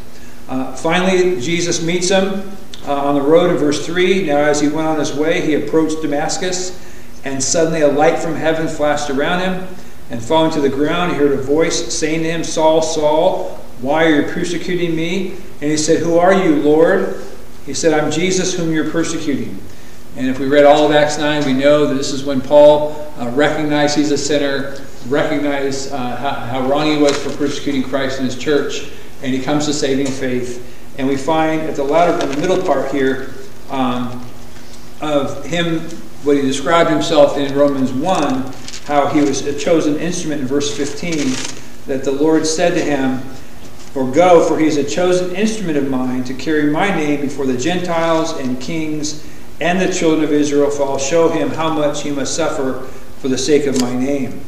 Uh, 0.48 0.76
finally, 0.76 1.40
Jesus 1.40 1.82
meets 1.82 2.10
them 2.10 2.52
uh, 2.88 2.94
on 2.94 3.16
the 3.16 3.22
road 3.22 3.52
in 3.52 3.58
verse 3.58 3.86
3. 3.86 4.26
Now, 4.26 4.38
as 4.38 4.60
he 4.60 4.68
went 4.68 4.88
on 4.88 5.00
his 5.00 5.14
way, 5.14 5.42
he 5.42 5.56
approached 5.56 6.02
Damascus, 6.02 6.86
and 7.24 7.44
suddenly 7.44 7.82
a 7.82 7.88
light 7.88 8.18
from 8.20 8.36
heaven 8.36 8.68
flashed 8.68 9.10
around 9.10 9.42
him. 9.42 9.68
And 10.10 10.22
falling 10.24 10.52
to 10.54 10.62
the 10.62 10.70
ground, 10.70 11.12
he 11.12 11.18
heard 11.18 11.34
a 11.34 11.42
voice 11.42 11.94
saying 11.94 12.24
to 12.24 12.32
him, 12.32 12.44
Saul, 12.44 12.82
Saul, 12.82 13.60
why 13.82 14.06
are 14.06 14.22
you 14.22 14.32
persecuting 14.32 14.96
me? 14.96 15.32
And 15.62 15.72
he 15.72 15.78
said, 15.78 16.02
Who 16.02 16.18
are 16.18 16.34
you, 16.34 16.56
Lord? 16.58 17.24
He 17.66 17.74
said, 17.74 17.94
I'm 17.94 18.12
Jesus 18.12 18.54
whom 18.56 18.74
you're 18.74 18.90
persecuting. 18.90 19.60
And 20.16 20.28
if 20.28 20.40
we 20.40 20.48
read 20.48 20.66
all 20.66 20.86
of 20.86 20.92
Acts 20.92 21.18
9, 21.18 21.46
we 21.46 21.54
know 21.54 21.86
that 21.86 21.94
this 21.94 22.12
is 22.12 22.24
when 22.24 22.42
Paul 22.42 23.14
uh, 23.18 23.30
recognized 23.30 23.96
he's 23.96 24.12
a 24.12 24.18
sinner, 24.18 24.84
recognized 25.08 25.94
uh, 25.94 26.16
how, 26.16 26.32
how, 26.32 26.68
wrong 26.68 26.88
he 26.88 26.98
was 26.98 27.16
for 27.22 27.30
persecuting 27.38 27.84
Christ 27.84 28.18
and 28.20 28.26
his 28.26 28.38
church, 28.38 28.90
and 29.22 29.34
he 29.34 29.42
comes 29.42 29.66
to 29.68 29.74
saving 29.74 30.08
faith. 30.08 30.66
And 30.98 31.08
we 31.08 31.16
find 31.16 31.62
at 31.62 31.76
the 31.76 31.84
latter, 31.84 32.14
in 32.26 32.32
the 32.32 32.42
middle 32.42 32.62
part 32.62 32.92
here, 32.92 33.34
um, 33.70 34.26
of 35.00 35.46
him, 35.46 35.82
what 36.24 36.36
he 36.36 36.42
described 36.42 36.90
himself 36.90 37.38
in 37.38 37.56
Romans 37.56 37.94
1, 37.94 38.52
how 38.90 39.06
he 39.06 39.22
was 39.22 39.46
a 39.46 39.54
chosen 39.54 39.98
instrument 39.98 40.42
in 40.42 40.48
verse 40.48 40.76
15, 40.76 41.16
that 41.86 42.04
the 42.04 42.12
Lord 42.12 42.48
said 42.48 42.74
to 42.74 42.82
him, 42.82 43.22
Or 43.94 44.12
go, 44.12 44.48
for 44.48 44.58
he 44.58 44.66
is 44.66 44.78
a 44.78 44.84
chosen 44.84 45.36
instrument 45.36 45.78
of 45.78 45.88
mine 45.88 46.24
to 46.24 46.34
carry 46.34 46.72
my 46.72 46.90
name 46.90 47.22
before 47.22 47.46
the 47.46 47.56
Gentiles 47.56 48.32
and 48.40 48.60
kings 48.60 49.28
and 49.62 49.80
the 49.80 49.94
children 49.94 50.24
of 50.24 50.32
Israel, 50.32 50.72
for 50.72 50.86
I'll 50.86 50.98
show 50.98 51.30
him 51.30 51.52
how 51.52 51.72
much 51.72 52.02
he 52.02 52.10
must 52.10 52.36
suffer 52.36 52.88
for 53.20 53.28
the 53.28 53.38
sake 53.38 53.68
of 53.68 53.80
my 53.80 53.96
name. 53.96 54.42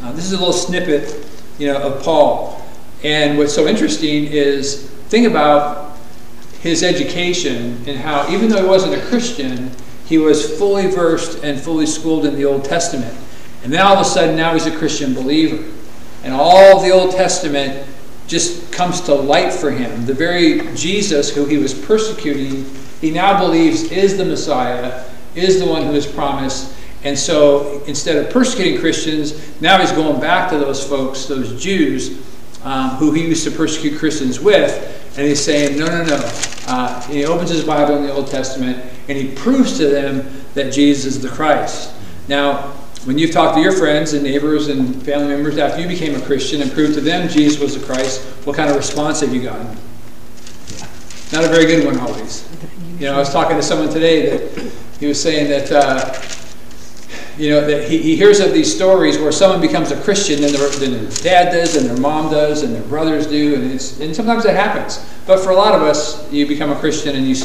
Uh, 0.00 0.12
this 0.12 0.26
is 0.26 0.32
a 0.32 0.38
little 0.38 0.52
snippet, 0.52 1.28
you 1.58 1.66
know, 1.66 1.82
of 1.82 2.04
Paul. 2.04 2.64
And 3.02 3.36
what's 3.36 3.52
so 3.52 3.66
interesting 3.66 4.26
is 4.26 4.88
think 5.08 5.26
about 5.26 5.98
his 6.60 6.84
education 6.84 7.82
and 7.88 7.98
how, 7.98 8.30
even 8.30 8.48
though 8.48 8.62
he 8.62 8.68
wasn't 8.68 8.94
a 8.94 9.04
Christian, 9.06 9.72
he 10.06 10.18
was 10.18 10.56
fully 10.56 10.86
versed 10.86 11.42
and 11.42 11.60
fully 11.60 11.86
schooled 11.86 12.24
in 12.24 12.36
the 12.36 12.44
Old 12.44 12.64
Testament. 12.64 13.18
And 13.64 13.72
then 13.72 13.80
all 13.80 13.94
of 13.94 14.00
a 14.00 14.04
sudden, 14.04 14.36
now 14.36 14.52
he's 14.54 14.66
a 14.66 14.76
Christian 14.76 15.14
believer. 15.14 15.62
And 16.24 16.34
all 16.34 16.76
of 16.76 16.82
the 16.82 16.90
Old 16.90 17.12
Testament 17.12 17.86
just 18.26 18.72
comes 18.72 19.00
to 19.02 19.14
light 19.14 19.52
for 19.52 19.70
him. 19.70 20.06
The 20.06 20.14
very 20.14 20.74
Jesus 20.74 21.34
who 21.34 21.44
he 21.44 21.58
was 21.58 21.74
persecuting, 21.74 22.64
he 23.00 23.10
now 23.10 23.38
believes 23.38 23.84
is 23.90 24.16
the 24.16 24.24
Messiah, 24.24 25.04
is 25.34 25.60
the 25.60 25.66
one 25.66 25.82
who 25.82 25.92
is 25.92 26.06
promised. 26.06 26.74
And 27.04 27.18
so 27.18 27.82
instead 27.86 28.16
of 28.16 28.32
persecuting 28.32 28.80
Christians, 28.80 29.60
now 29.60 29.78
he's 29.78 29.92
going 29.92 30.20
back 30.20 30.50
to 30.50 30.58
those 30.58 30.86
folks, 30.86 31.26
those 31.26 31.60
Jews, 31.62 32.20
um, 32.62 32.90
who 32.90 33.12
he 33.12 33.26
used 33.26 33.44
to 33.44 33.50
persecute 33.50 33.98
Christians 33.98 34.38
with, 34.38 34.88
and 35.18 35.26
he's 35.26 35.44
saying, 35.44 35.78
no, 35.78 35.86
no, 35.86 36.04
no. 36.04 36.30
Uh, 36.68 37.00
he 37.02 37.24
opens 37.24 37.50
his 37.50 37.64
Bible 37.64 37.96
in 37.96 38.04
the 38.04 38.12
Old 38.12 38.28
Testament, 38.28 38.82
and 39.08 39.18
he 39.18 39.34
proves 39.34 39.76
to 39.78 39.88
them 39.88 40.26
that 40.54 40.72
Jesus 40.72 41.16
is 41.16 41.20
the 41.20 41.28
Christ. 41.28 41.92
Now, 42.28 42.72
when 43.04 43.18
you've 43.18 43.32
talked 43.32 43.56
to 43.56 43.62
your 43.62 43.72
friends 43.72 44.12
and 44.12 44.22
neighbors 44.22 44.68
and 44.68 45.02
family 45.02 45.28
members 45.28 45.58
after 45.58 45.80
you 45.80 45.88
became 45.88 46.14
a 46.14 46.24
Christian 46.24 46.62
and 46.62 46.70
proved 46.72 46.94
to 46.94 47.00
them 47.00 47.28
Jesus 47.28 47.60
was 47.60 47.78
the 47.78 47.84
Christ, 47.84 48.20
what 48.46 48.56
kind 48.56 48.70
of 48.70 48.76
response 48.76 49.20
have 49.20 49.34
you 49.34 49.42
gotten? 49.42 49.66
Not 51.32 51.44
a 51.44 51.48
very 51.48 51.66
good 51.66 51.84
one 51.84 51.98
always. 51.98 52.48
You 52.98 53.06
know, 53.06 53.14
I 53.14 53.18
was 53.18 53.32
talking 53.32 53.56
to 53.56 53.62
someone 53.62 53.88
today 53.88 54.36
that 54.36 54.72
he 55.00 55.06
was 55.06 55.20
saying 55.20 55.48
that 55.48 55.72
uh, 55.72 56.22
you 57.38 57.50
know, 57.50 57.66
that 57.66 57.88
he, 57.88 57.98
he 57.98 58.16
hears 58.16 58.40
of 58.40 58.52
these 58.52 58.72
stories 58.72 59.18
where 59.18 59.32
someone 59.32 59.60
becomes 59.60 59.90
a 59.90 60.00
Christian 60.02 60.44
and 60.44 60.54
their, 60.54 60.68
their 60.68 61.10
dad 61.22 61.50
does 61.50 61.76
and 61.76 61.86
their 61.86 61.96
mom 61.96 62.30
does 62.30 62.62
and 62.62 62.74
their 62.74 62.82
brothers 62.82 63.26
do, 63.26 63.54
and, 63.54 63.72
it's, 63.72 64.00
and 64.00 64.14
sometimes 64.14 64.44
it 64.44 64.54
happens. 64.54 65.04
But 65.26 65.40
for 65.40 65.50
a 65.50 65.56
lot 65.56 65.74
of 65.74 65.82
us, 65.82 66.30
you 66.30 66.46
become 66.46 66.70
a 66.70 66.78
Christian 66.78 67.16
and, 67.16 67.26
you, 67.26 67.36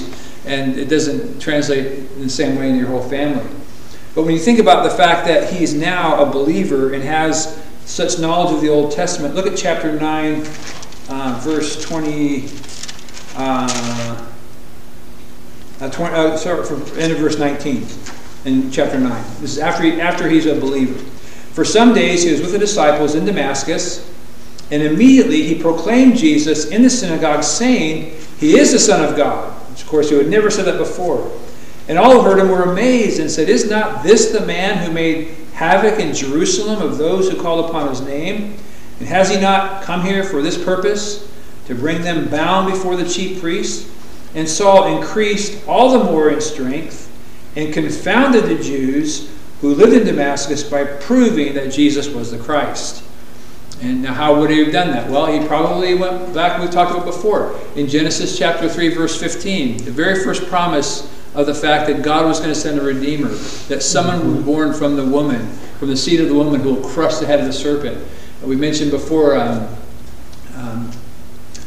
and 0.46 0.78
it 0.78 0.90
doesn't 0.90 1.40
translate 1.40 1.88
in 1.88 2.22
the 2.22 2.30
same 2.30 2.58
way 2.58 2.70
in 2.70 2.76
your 2.76 2.88
whole 2.88 3.08
family. 3.10 3.48
But 4.18 4.26
when 4.26 4.34
you 4.34 4.40
think 4.40 4.58
about 4.58 4.82
the 4.82 4.90
fact 4.90 5.28
that 5.28 5.54
he 5.54 5.64
is 5.64 5.76
now 5.76 6.20
a 6.20 6.26
believer 6.26 6.92
and 6.92 7.04
has 7.04 7.64
such 7.86 8.18
knowledge 8.18 8.52
of 8.52 8.62
the 8.62 8.70
Old 8.70 8.92
Testament, 8.92 9.36
look 9.36 9.46
at 9.46 9.56
chapter 9.56 9.92
9, 9.94 10.42
uh, 11.10 11.40
verse 11.44 11.80
20. 11.86 12.50
Uh, 13.36 14.28
uh, 15.80 15.90
20 15.92 16.16
uh, 16.16 16.64
from 16.64 16.82
end 16.98 17.12
of 17.12 17.20
verse 17.20 17.38
19 17.38 17.86
in 18.46 18.72
chapter 18.72 19.00
9. 19.00 19.24
This 19.40 19.52
is 19.52 19.60
after, 19.60 19.84
he, 19.84 20.02
after 20.02 20.28
he's 20.28 20.48
a 20.48 20.60
believer. 20.60 20.98
For 21.54 21.64
some 21.64 21.94
days 21.94 22.24
he 22.24 22.32
was 22.32 22.42
with 22.42 22.54
the 22.54 22.58
disciples 22.58 23.14
in 23.14 23.24
Damascus, 23.24 24.12
and 24.72 24.82
immediately 24.82 25.44
he 25.44 25.62
proclaimed 25.62 26.18
Jesus 26.18 26.72
in 26.72 26.82
the 26.82 26.90
synagogue, 26.90 27.44
saying, 27.44 28.20
He 28.40 28.58
is 28.58 28.72
the 28.72 28.80
Son 28.80 29.08
of 29.08 29.16
God. 29.16 29.54
Which, 29.70 29.84
of 29.84 29.88
course, 29.88 30.10
he 30.10 30.18
had 30.18 30.28
never 30.28 30.50
said 30.50 30.66
that 30.66 30.80
before. 30.80 31.37
And 31.88 31.98
all 31.98 32.22
heard 32.22 32.40
him 32.40 32.50
were 32.50 32.64
amazed 32.64 33.20
and 33.20 33.32
said, 33.32 33.50
Is 33.50 33.70
not 33.70 34.04
this 34.04 34.32
the 34.32 34.46
man 34.46 34.86
who 34.86 34.92
made 34.92 35.30
havoc 35.54 36.00
in 36.00 36.14
Jerusalem 36.14 36.82
of 36.82 36.98
those 36.98 37.30
who 37.30 37.42
called 37.42 37.70
upon 37.70 37.90
his 37.90 38.02
name? 38.02 38.58
And 39.00 39.08
has 39.08 39.30
he 39.30 39.40
not 39.40 39.84
come 39.84 40.02
here 40.02 40.24
for 40.24 40.42
this 40.42 40.62
purpose, 40.62 41.32
to 41.66 41.76
bring 41.76 42.02
them 42.02 42.30
bound 42.30 42.72
before 42.72 42.96
the 42.96 43.08
chief 43.08 43.40
priests? 43.40 43.90
And 44.36 44.48
Saul 44.48 44.98
increased 44.98 45.66
all 45.68 45.98
the 45.98 46.04
more 46.04 46.30
in 46.30 46.42
strength 46.42 47.06
and 47.56 47.74
confounded 47.74 48.46
the 48.46 48.62
Jews 48.62 49.32
who 49.62 49.74
lived 49.74 49.94
in 49.94 50.06
Damascus 50.06 50.64
by 50.64 50.84
proving 50.84 51.54
that 51.56 51.72
Jesus 51.72 52.08
was 52.08 52.32
the 52.32 52.38
Christ. 52.38 53.04
And 53.82 54.02
now, 54.02 54.14
how 54.14 54.40
would 54.40 54.50
he 54.50 54.64
have 54.64 54.72
done 54.72 54.92
that? 54.92 55.10
Well, 55.10 55.28
he 55.28 55.46
probably 55.48 55.94
went 55.94 56.34
back, 56.34 56.60
we 56.60 56.68
talked 56.68 56.92
about 56.92 57.06
before, 57.06 57.60
in 57.76 57.88
Genesis 57.88 58.38
chapter 58.38 58.68
3, 58.68 58.90
verse 58.90 59.20
15, 59.20 59.86
the 59.86 59.92
very 59.92 60.24
first 60.24 60.48
promise 60.48 61.12
of 61.38 61.46
the 61.46 61.54
fact 61.54 61.88
that 61.88 62.02
God 62.02 62.26
was 62.26 62.40
going 62.40 62.52
to 62.52 62.60
send 62.60 62.80
a 62.80 62.82
Redeemer, 62.82 63.30
that 63.70 63.84
someone 63.84 64.28
would 64.28 64.38
be 64.40 64.44
born 64.44 64.74
from 64.74 64.96
the 64.96 65.06
woman, 65.06 65.48
from 65.78 65.88
the 65.88 65.96
seed 65.96 66.20
of 66.20 66.28
the 66.28 66.34
woman 66.34 66.60
who 66.60 66.74
will 66.74 66.90
crush 66.90 67.18
the 67.18 67.28
head 67.28 67.40
of 67.40 67.46
the 67.46 67.54
serpent. 67.54 68.06
We 68.44 68.56
mentioned 68.56 68.90
before 68.90 69.38
um, 69.38 69.68
um, 70.56 70.92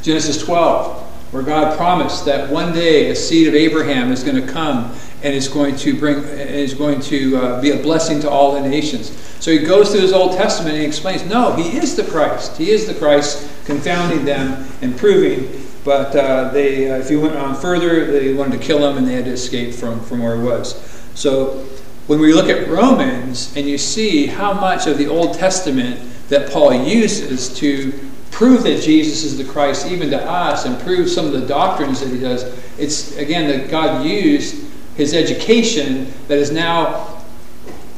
Genesis 0.02 0.42
12, 0.42 1.00
where 1.32 1.44
God 1.44 1.76
promised 1.76 2.24
that 2.24 2.50
one 2.50 2.72
day 2.72 3.10
a 3.10 3.14
seed 3.14 3.46
of 3.46 3.54
Abraham 3.54 4.10
is 4.10 4.24
going 4.24 4.44
to 4.44 4.52
come 4.52 4.92
and 5.22 5.34
is 5.34 5.46
going 5.46 5.76
to 5.76 5.96
bring 5.96 6.16
is 6.24 6.74
going 6.74 7.00
to 7.02 7.36
uh, 7.36 7.60
be 7.60 7.70
a 7.70 7.80
blessing 7.80 8.20
to 8.20 8.30
all 8.30 8.54
the 8.54 8.68
nations. 8.68 9.10
So 9.38 9.52
he 9.52 9.58
goes 9.58 9.92
through 9.92 10.00
his 10.00 10.12
Old 10.12 10.32
Testament 10.32 10.74
and 10.74 10.82
he 10.82 10.86
explains, 10.86 11.24
no, 11.24 11.54
he 11.54 11.76
is 11.76 11.94
the 11.94 12.04
Christ. 12.04 12.56
He 12.56 12.70
is 12.70 12.86
the 12.86 12.94
Christ, 12.94 13.48
confounding 13.66 14.24
them 14.24 14.66
and 14.82 14.96
proving. 14.96 15.59
But 15.84 16.14
uh, 16.14 16.50
they, 16.50 16.90
uh, 16.90 16.96
if 16.98 17.08
he 17.08 17.16
went 17.16 17.36
on 17.36 17.54
further, 17.54 18.10
they 18.10 18.34
wanted 18.34 18.60
to 18.60 18.64
kill 18.66 18.88
him 18.88 18.98
and 18.98 19.06
they 19.06 19.14
had 19.14 19.24
to 19.24 19.32
escape 19.32 19.74
from, 19.74 20.00
from 20.00 20.22
where 20.22 20.36
he 20.36 20.42
was. 20.42 20.74
So 21.14 21.66
when 22.06 22.20
we 22.20 22.32
look 22.32 22.48
at 22.48 22.68
Romans 22.68 23.56
and 23.56 23.68
you 23.68 23.78
see 23.78 24.26
how 24.26 24.52
much 24.52 24.86
of 24.86 24.98
the 24.98 25.06
Old 25.06 25.34
Testament 25.34 26.00
that 26.28 26.50
Paul 26.50 26.72
uses 26.84 27.48
to 27.58 27.92
prove 28.30 28.62
that 28.62 28.82
Jesus 28.82 29.24
is 29.24 29.38
the 29.38 29.44
Christ, 29.44 29.86
even 29.86 30.10
to 30.10 30.22
us, 30.22 30.64
and 30.64 30.78
prove 30.80 31.08
some 31.08 31.26
of 31.26 31.32
the 31.32 31.46
doctrines 31.46 32.00
that 32.00 32.10
he 32.10 32.18
does, 32.18 32.42
it's 32.78 33.16
again 33.16 33.48
that 33.48 33.70
God 33.70 34.06
used 34.06 34.64
his 34.96 35.14
education 35.14 36.12
that 36.28 36.38
is 36.38 36.50
now 36.50 37.22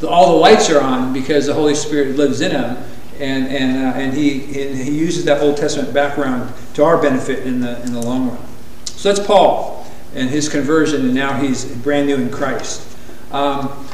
all 0.06 0.32
the 0.32 0.38
lights 0.38 0.68
are 0.70 0.80
on 0.80 1.12
because 1.12 1.46
the 1.46 1.54
Holy 1.54 1.74
Spirit 1.74 2.16
lives 2.16 2.40
in 2.40 2.50
him, 2.50 2.76
and 3.22 3.46
and 3.46 3.86
uh, 3.86 3.98
and 3.98 4.12
he 4.14 4.42
and 4.60 4.76
he 4.76 4.90
uses 4.90 5.24
that 5.26 5.40
Old 5.40 5.56
Testament 5.56 5.94
background 5.94 6.52
to 6.74 6.82
our 6.82 7.00
benefit 7.00 7.46
in 7.46 7.60
the 7.60 7.80
in 7.82 7.92
the 7.92 8.00
long 8.00 8.28
run. 8.28 8.44
So 8.84 9.12
that's 9.12 9.24
Paul 9.24 9.86
and 10.14 10.28
his 10.28 10.48
conversion, 10.48 11.06
and 11.06 11.14
now 11.14 11.40
he's 11.40 11.64
brand 11.64 12.08
new 12.08 12.16
in 12.16 12.30
Christ. 12.30 12.86
Um, 13.30 13.86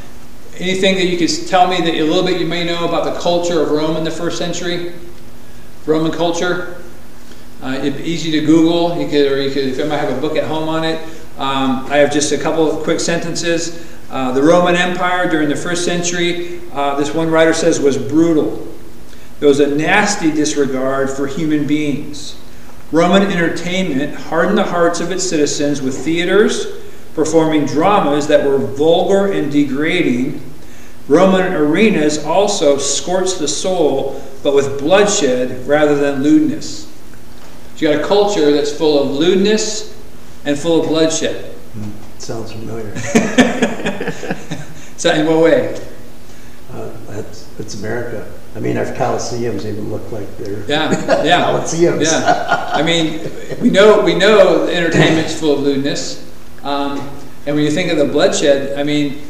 anything 0.57 0.97
that 0.97 1.05
you 1.05 1.19
could 1.19 1.47
tell 1.47 1.69
me 1.69 1.77
that 1.79 1.95
a 1.95 2.03
little 2.03 2.25
bit 2.25 2.41
you 2.41 2.47
may 2.47 2.65
know 2.65 2.89
about 2.89 3.05
the 3.05 3.21
culture 3.21 3.61
of 3.61 3.71
Rome 3.71 3.97
in 3.97 4.05
the 4.05 4.11
first 4.11 4.39
century? 4.39 4.95
Roman 5.87 6.11
culture. 6.11 6.83
Uh, 7.63 7.81
easy 7.83 8.31
to 8.33 8.45
Google. 8.45 9.01
You 9.01 9.09
could, 9.09 9.31
or 9.31 9.43
you 9.43 9.51
could, 9.51 9.65
if 9.65 9.79
you 9.79 9.85
might 9.85 9.99
have 9.99 10.17
a 10.17 10.21
book 10.21 10.37
at 10.37 10.45
home 10.45 10.69
on 10.69 10.85
it. 10.85 11.01
Um, 11.39 11.87
I 11.87 11.97
have 11.99 12.13
just 12.13 12.33
a 12.33 12.39
couple 12.39 12.69
of 12.69 12.83
quick 12.83 13.01
sentences. 13.01 13.87
Uh, 14.11 14.33
the 14.33 14.43
Roman 14.43 14.75
Empire 14.75 15.31
during 15.31 15.49
the 15.49 15.57
first 15.57 15.85
century, 15.85 16.61
uh, 16.73 16.97
this 16.97 17.15
one 17.15 17.31
writer 17.31 17.53
says, 17.53 17.79
was 17.79 17.97
brutal. 17.97 18.68
There 19.41 19.49
was 19.49 19.61
a 19.61 19.75
nasty 19.75 20.33
disregard 20.33 21.11
for 21.11 21.27
human 21.27 21.67
beings. 21.67 22.41
Roman 22.91 23.23
entertainment 23.23 24.15
hardened 24.15 24.59
the 24.59 24.65
hearts 24.65 25.01
of 25.01 25.13
its 25.13 25.29
citizens 25.29 25.83
with 25.83 25.97
theaters 25.97 26.67
performing 27.15 27.67
dramas 27.67 28.29
that 28.29 28.47
were 28.47 28.59
vulgar 28.59 29.33
and 29.33 29.51
degrading. 29.51 30.41
Roman 31.09 31.53
arenas 31.53 32.25
also 32.25 32.79
scorched 32.79 33.39
the 33.39 33.49
soul, 33.49 34.23
but 34.43 34.55
with 34.55 34.79
bloodshed 34.79 35.67
rather 35.67 35.97
than 35.97 36.23
lewdness. 36.23 36.85
So 37.75 37.87
you 37.87 37.93
got 37.93 38.05
a 38.05 38.07
culture 38.07 38.53
that's 38.53 38.77
full 38.77 39.03
of 39.03 39.11
lewdness, 39.11 39.97
and 40.45 40.59
full 40.59 40.81
of 40.81 40.89
bloodshed. 40.89 41.55
Sounds 42.19 42.53
familiar. 42.53 42.97
so, 44.97 45.13
in 45.13 45.27
what 45.27 45.43
way? 45.43 45.81
Uh, 46.73 46.91
that's, 47.09 47.45
that's 47.57 47.75
America. 47.75 48.31
I 48.59 48.61
mean, 48.61 48.77
our 48.77 48.87
coliseums 48.87 49.65
even 49.65 49.89
look 49.89 50.11
like 50.11 50.37
they're 50.37 50.69
yeah, 50.69 50.91
yeah, 51.25 51.43
coliseums. 51.45 52.03
Yeah, 52.03 52.71
I 52.75 52.83
mean, 52.83 53.31
we 53.61 53.71
know 53.71 54.01
we 54.01 54.17
know 54.17 54.67
entertainment's 54.67 55.39
full 55.39 55.55
of 55.55 55.61
lewdness, 55.61 56.29
um, 56.65 56.99
and 57.47 57.55
when 57.55 57.65
you 57.65 57.71
think 57.71 57.93
of 57.93 57.99
the 57.99 58.07
bloodshed, 58.07 58.77
I 58.77 58.83
mean, 58.83 59.23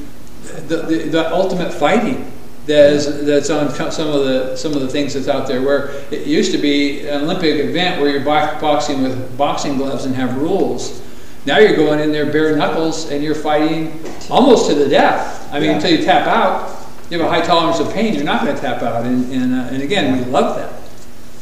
the, 0.68 0.78
the, 0.78 0.97
the 1.11 1.30
ultimate 1.30 1.75
fighting 1.75 2.32
that's, 2.64 3.04
that's 3.04 3.50
on 3.50 3.70
some 3.92 4.08
of 4.08 4.25
the 4.25 4.56
some 4.56 4.73
of 4.73 4.80
the 4.80 4.88
things 4.88 5.12
that's 5.12 5.28
out 5.28 5.47
there. 5.47 5.61
Where 5.61 5.90
it 6.11 6.26
used 6.26 6.52
to 6.52 6.58
be 6.58 7.06
an 7.06 7.25
Olympic 7.25 7.56
event 7.56 8.00
where 8.00 8.08
you're 8.08 8.25
boxing 8.25 9.02
with 9.02 9.37
boxing 9.37 9.76
gloves 9.76 10.06
and 10.06 10.14
have 10.14 10.38
rules. 10.38 11.02
Now 11.44 11.58
you're 11.58 11.76
going 11.76 12.00
in 12.00 12.12
there 12.12 12.32
bare 12.32 12.56
knuckles 12.56 13.11
and 13.11 13.23
you're 13.23 13.35
fighting 13.35 14.02
almost 14.30 14.70
to 14.70 14.75
the 14.75 14.88
death. 14.88 15.52
I 15.52 15.61
mean, 15.61 15.68
yeah. 15.68 15.76
until 15.76 15.90
you 15.90 16.02
tap 16.02 16.26
out, 16.26 16.77
you 17.10 17.18
have 17.18 17.26
a 17.26 17.28
high 17.28 17.44
tolerance 17.44 17.80
of 17.80 17.92
pain. 17.92 18.14
You're 18.14 18.24
not 18.24 18.42
going 18.42 18.54
to 18.54 18.60
tap 18.60 18.82
out. 18.82 19.04
And 19.06 19.32
and, 19.32 19.54
uh, 19.54 19.68
and 19.72 19.82
again, 19.82 20.18
we 20.18 20.24
love 20.30 20.56
that. 20.56 20.72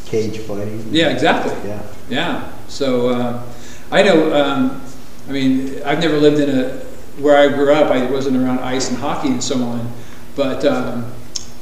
Cage 0.06 0.38
fighting. 0.38 0.86
Yeah, 0.90 1.08
exactly. 1.08 1.54
Yeah. 1.68 1.82
Yeah. 2.08 2.52
So 2.68 3.08
uh, 3.10 3.42
I 3.90 4.02
know. 4.02 4.34
Um, 4.34 4.82
I 5.28 5.32
mean, 5.32 5.82
I've 5.82 6.00
never 6.00 6.18
lived 6.18 6.38
in 6.38 6.58
a 6.58 6.68
where 7.20 7.36
I 7.36 7.52
grew 7.52 7.72
up. 7.72 7.90
I 7.90 8.08
wasn't 8.10 8.36
around 8.36 8.60
ice 8.60 8.90
and 8.90 8.98
hockey 8.98 9.28
and 9.28 9.42
so 9.42 9.60
on. 9.62 9.92
But 10.36 10.64
um, 10.64 11.12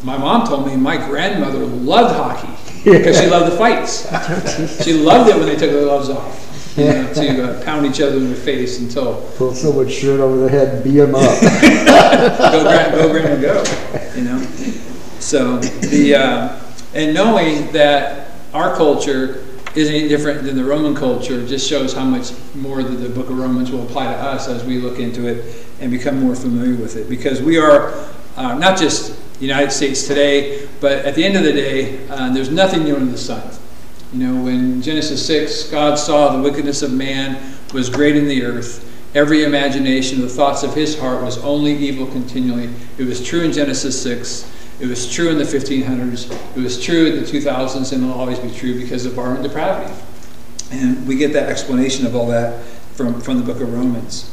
my 0.02 0.18
mom 0.18 0.46
told 0.46 0.66
me 0.66 0.76
my 0.76 0.96
grandmother 0.96 1.64
loved 1.64 2.14
hockey. 2.14 2.48
because 2.84 3.18
she 3.18 3.26
loved 3.28 3.50
the 3.50 3.56
fights. 3.56 4.04
She 4.84 4.92
loved 4.92 5.30
it 5.30 5.36
when 5.36 5.46
they 5.46 5.56
took 5.56 5.70
their 5.70 5.84
gloves 5.84 6.10
off, 6.10 6.53
you 6.76 6.84
know, 6.84 7.12
to 7.14 7.44
uh, 7.44 7.64
pound 7.64 7.86
each 7.86 8.00
other 8.00 8.16
in 8.16 8.30
the 8.30 8.36
face 8.36 8.80
until 8.80 9.22
Pull 9.36 9.54
someone's 9.54 9.92
shirt 9.92 10.20
over 10.20 10.38
their 10.38 10.48
head 10.48 10.74
and 10.74 10.84
beat 10.84 10.98
them 10.98 11.14
up. 11.14 11.40
go 12.52 12.62
grab, 12.62 12.94
go 12.94 13.12
grab 13.12 13.26
and 13.26 13.42
go, 13.42 13.64
you 14.16 14.24
know. 14.24 14.40
So 15.20 15.58
the 15.58 16.16
uh, 16.16 16.60
and 16.94 17.14
knowing 17.14 17.72
that 17.72 18.32
our 18.52 18.74
culture 18.76 19.44
isn't 19.74 19.94
any 19.94 20.08
different 20.08 20.44
than 20.44 20.56
the 20.56 20.64
Roman 20.64 20.94
culture 20.94 21.44
just 21.46 21.68
shows 21.68 21.92
how 21.92 22.04
much 22.04 22.32
more 22.54 22.82
that 22.82 22.96
the 22.96 23.08
Book 23.08 23.28
of 23.28 23.38
Romans 23.38 23.70
will 23.72 23.82
apply 23.82 24.04
to 24.04 24.18
us 24.18 24.48
as 24.48 24.64
we 24.64 24.78
look 24.78 24.98
into 25.00 25.26
it 25.26 25.66
and 25.80 25.90
become 25.90 26.20
more 26.20 26.36
familiar 26.36 26.76
with 26.76 26.96
it. 26.96 27.08
Because 27.08 27.42
we 27.42 27.58
are 27.58 27.92
uh, 28.36 28.56
not 28.56 28.78
just 28.78 29.18
United 29.40 29.72
States 29.72 30.06
today, 30.06 30.68
but 30.80 31.04
at 31.04 31.16
the 31.16 31.24
end 31.24 31.36
of 31.36 31.42
the 31.42 31.52
day, 31.52 32.06
uh, 32.08 32.32
there's 32.32 32.50
nothing 32.50 32.84
new 32.84 32.94
under 32.94 33.10
the 33.10 33.18
sun. 33.18 33.42
You 34.14 34.20
know, 34.20 34.44
when 34.44 34.80
Genesis 34.80 35.26
6, 35.26 35.70
God 35.70 35.98
saw 35.98 36.36
the 36.36 36.40
wickedness 36.40 36.82
of 36.82 36.92
man 36.92 37.56
was 37.72 37.90
great 37.90 38.14
in 38.14 38.28
the 38.28 38.44
earth. 38.44 38.88
Every 39.12 39.42
imagination, 39.42 40.20
the 40.20 40.28
thoughts 40.28 40.62
of 40.62 40.72
his 40.72 40.96
heart 40.96 41.24
was 41.24 41.36
only 41.38 41.74
evil 41.74 42.06
continually. 42.06 42.70
It 42.96 43.08
was 43.08 43.26
true 43.26 43.40
in 43.40 43.50
Genesis 43.50 44.00
6. 44.00 44.48
It 44.78 44.86
was 44.86 45.12
true 45.12 45.30
in 45.30 45.38
the 45.38 45.42
1500s. 45.42 46.56
It 46.56 46.60
was 46.60 46.80
true 46.80 47.06
in 47.06 47.24
the 47.24 47.28
2000s, 47.28 47.92
and 47.92 48.04
it 48.04 48.06
will 48.06 48.14
always 48.14 48.38
be 48.38 48.52
true 48.52 48.80
because 48.80 49.04
of 49.04 49.18
our 49.18 49.36
depravity. 49.42 49.92
And 50.70 51.08
we 51.08 51.16
get 51.16 51.32
that 51.32 51.48
explanation 51.48 52.06
of 52.06 52.14
all 52.14 52.28
that 52.28 52.62
from, 52.94 53.20
from 53.20 53.38
the 53.38 53.44
book 53.44 53.60
of 53.60 53.74
Romans. 53.74 54.32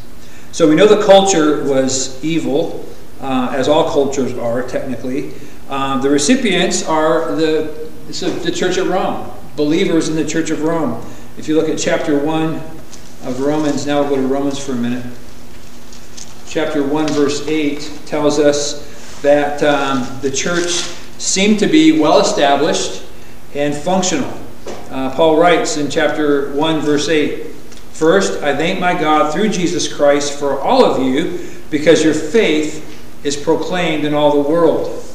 So 0.52 0.70
we 0.70 0.76
know 0.76 0.86
the 0.86 1.04
culture 1.04 1.64
was 1.64 2.24
evil, 2.24 2.86
uh, 3.20 3.52
as 3.56 3.68
all 3.68 3.90
cultures 3.90 4.38
are 4.38 4.62
technically. 4.62 5.34
Um, 5.70 6.04
the 6.04 6.10
recipients 6.12 6.84
are 6.84 7.36
the, 7.36 7.90
the 8.10 8.52
Church 8.52 8.78
of 8.78 8.88
Rome, 8.88 9.32
believers 9.56 10.10
in 10.10 10.16
the 10.16 10.26
Church 10.26 10.50
of 10.50 10.64
Rome. 10.64 11.04
If 11.38 11.48
you 11.48 11.56
look 11.56 11.70
at 11.70 11.78
chapter 11.78 12.18
1 12.18 12.56
of 13.24 13.40
Romans, 13.40 13.86
now 13.86 14.02
we'll 14.02 14.10
go 14.12 14.16
to 14.18 14.28
Romans 14.28 14.64
for 14.64 14.74
a 14.74 14.76
minute. 14.76 15.06
Chapter 16.48 16.84
1, 16.84 17.08
verse 17.10 17.48
8 17.48 18.02
tells 18.06 18.40
us 18.40 19.22
that 19.22 19.62
um, 19.64 20.20
the 20.22 20.32
church 20.32 20.70
seemed 21.18 21.60
to 21.60 21.68
be 21.68 22.00
well 22.00 22.20
established 22.20 23.04
and 23.54 23.76
functional. 23.76 24.38
Uh, 24.90 25.14
Paul 25.16 25.40
writes 25.40 25.78
in 25.78 25.90
chapter 25.90 26.52
1, 26.54 26.82
verse 26.82 27.08
8 27.08 27.48
First, 27.94 28.42
I 28.42 28.56
thank 28.56 28.80
my 28.80 29.00
God 29.00 29.32
through 29.32 29.50
Jesus 29.50 29.92
Christ 29.92 30.38
for 30.40 30.60
all 30.60 30.84
of 30.84 31.04
you 31.06 31.48
because 31.70 32.04
your 32.04 32.16
faith 32.16 32.88
is 33.24 33.38
proclaimed 33.38 34.06
in 34.06 34.14
all 34.14 34.44
the 34.44 34.50
world. 34.50 35.06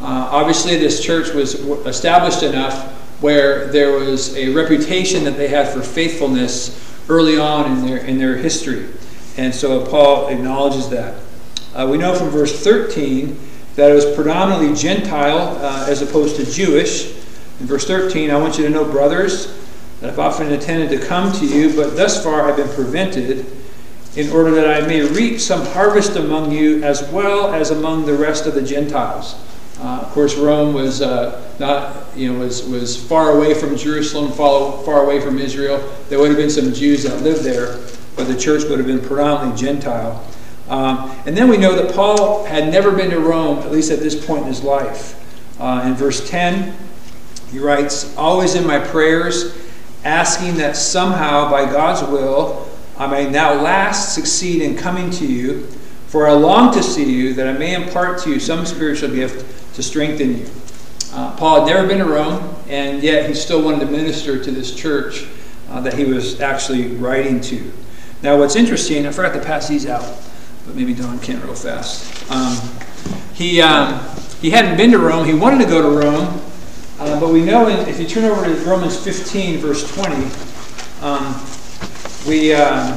Uh, 0.00 0.28
obviously, 0.32 0.76
this 0.76 1.02
church 1.02 1.32
was 1.32 1.54
established 1.86 2.42
enough 2.42 2.98
where 3.22 3.68
there 3.68 3.92
was 3.92 4.36
a 4.36 4.52
reputation 4.52 5.24
that 5.24 5.36
they 5.36 5.48
had 5.48 5.68
for 5.68 5.80
faithfulness 5.80 6.78
early 7.08 7.38
on 7.38 7.70
in 7.70 7.86
their, 7.86 7.98
in 7.98 8.18
their 8.18 8.36
history. 8.36 8.88
And 9.36 9.54
so 9.54 9.86
Paul 9.86 10.28
acknowledges 10.28 10.88
that. 10.90 11.14
Uh, 11.74 11.88
we 11.90 11.96
know 11.96 12.14
from 12.14 12.28
verse 12.28 12.62
13 12.62 13.38
that 13.76 13.90
it 13.90 13.94
was 13.94 14.04
predominantly 14.14 14.74
Gentile 14.74 15.56
uh, 15.58 15.86
as 15.88 16.02
opposed 16.02 16.36
to 16.36 16.50
Jewish. 16.50 17.14
In 17.60 17.66
verse 17.66 17.86
13, 17.86 18.30
I 18.30 18.36
want 18.36 18.58
you 18.58 18.64
to 18.64 18.70
know, 18.70 18.84
brothers, 18.84 19.58
that 20.00 20.10
I've 20.10 20.18
often 20.18 20.52
intended 20.52 20.90
to 20.90 21.06
come 21.06 21.32
to 21.32 21.46
you, 21.46 21.74
but 21.74 21.96
thus 21.96 22.22
far 22.22 22.42
I've 22.50 22.56
been 22.56 22.74
prevented, 22.74 23.46
in 24.16 24.30
order 24.30 24.50
that 24.50 24.82
I 24.82 24.86
may 24.86 25.00
reap 25.00 25.40
some 25.40 25.64
harvest 25.66 26.16
among 26.16 26.50
you 26.50 26.82
as 26.82 27.08
well 27.10 27.54
as 27.54 27.70
among 27.70 28.04
the 28.04 28.14
rest 28.14 28.46
of 28.46 28.54
the 28.54 28.62
Gentiles. 28.62 29.36
Uh, 29.80 30.00
of 30.02 30.08
course, 30.12 30.36
Rome 30.36 30.74
was 30.74 31.02
uh, 31.02 31.54
not, 31.58 32.06
you 32.16 32.32
know, 32.32 32.38
was, 32.38 32.64
was 32.68 32.96
far 32.96 33.36
away 33.36 33.54
from 33.54 33.76
Jerusalem, 33.76 34.32
far, 34.32 34.82
far 34.84 35.04
away 35.04 35.20
from 35.20 35.38
Israel. 35.38 35.78
There 36.08 36.18
would 36.18 36.28
have 36.28 36.36
been 36.36 36.50
some 36.50 36.72
Jews 36.72 37.04
that 37.04 37.22
lived 37.22 37.42
there, 37.42 37.78
but 38.16 38.28
the 38.28 38.36
church 38.36 38.64
would 38.68 38.78
have 38.78 38.86
been 38.86 39.00
predominantly 39.00 39.60
Gentile. 39.60 40.24
Um, 40.68 41.10
and 41.26 41.36
then 41.36 41.48
we 41.48 41.56
know 41.56 41.74
that 41.74 41.94
Paul 41.94 42.44
had 42.44 42.70
never 42.70 42.92
been 42.92 43.10
to 43.10 43.20
Rome, 43.20 43.58
at 43.58 43.72
least 43.72 43.90
at 43.90 44.00
this 44.00 44.24
point 44.24 44.42
in 44.42 44.48
his 44.48 44.62
life. 44.62 45.18
Uh, 45.60 45.82
in 45.86 45.94
verse 45.94 46.28
10, 46.28 46.74
he 47.50 47.58
writes, 47.58 48.16
Always 48.16 48.54
in 48.54 48.66
my 48.66 48.78
prayers, 48.78 49.56
asking 50.04 50.56
that 50.56 50.76
somehow, 50.76 51.50
by 51.50 51.64
God's 51.64 52.08
will, 52.10 52.68
I 52.98 53.06
may 53.06 53.28
now 53.28 53.54
last 53.54 54.14
succeed 54.14 54.62
in 54.62 54.76
coming 54.76 55.10
to 55.10 55.26
you, 55.26 55.66
for 56.06 56.28
I 56.28 56.32
long 56.32 56.72
to 56.74 56.82
see 56.82 57.10
you, 57.10 57.34
that 57.34 57.48
I 57.48 57.52
may 57.52 57.74
impart 57.74 58.22
to 58.22 58.30
you 58.30 58.38
some 58.38 58.66
spiritual 58.66 59.10
gift 59.10 59.61
to 59.74 59.82
strengthen 59.82 60.38
you. 60.38 60.50
Uh, 61.12 61.36
Paul 61.36 61.64
had 61.64 61.74
never 61.74 61.86
been 61.86 61.98
to 61.98 62.04
Rome, 62.04 62.54
and 62.68 63.02
yet 63.02 63.28
he 63.28 63.34
still 63.34 63.62
wanted 63.62 63.80
to 63.80 63.86
minister 63.86 64.42
to 64.42 64.50
this 64.50 64.74
church 64.74 65.26
uh, 65.68 65.80
that 65.80 65.94
he 65.94 66.04
was 66.04 66.40
actually 66.40 66.88
writing 66.88 67.40
to. 67.42 67.72
Now, 68.22 68.38
what's 68.38 68.56
interesting, 68.56 69.06
I 69.06 69.12
forgot 69.12 69.34
to 69.34 69.40
pass 69.40 69.68
these 69.68 69.86
out 69.86 70.04
but 70.66 70.76
maybe 70.76 70.94
Don 70.94 71.18
can't 71.18 71.42
real 71.44 71.54
fast. 71.54 72.30
Um, 72.30 72.56
he, 73.34 73.60
um, 73.60 74.00
he 74.40 74.50
hadn't 74.50 74.76
been 74.76 74.90
to 74.92 74.98
Rome. 74.98 75.26
He 75.26 75.34
wanted 75.34 75.64
to 75.64 75.68
go 75.68 75.82
to 75.82 76.06
Rome, 76.06 76.40
uh, 76.98 77.18
but 77.18 77.32
we 77.32 77.44
know 77.44 77.68
in, 77.68 77.88
if 77.88 77.98
you 77.98 78.06
turn 78.06 78.24
over 78.24 78.44
to 78.44 78.54
Romans 78.64 78.96
15, 79.02 79.58
verse 79.58 79.92
20, 79.94 80.14
um, 81.02 81.40
we, 82.26 82.54
uh, 82.54 82.96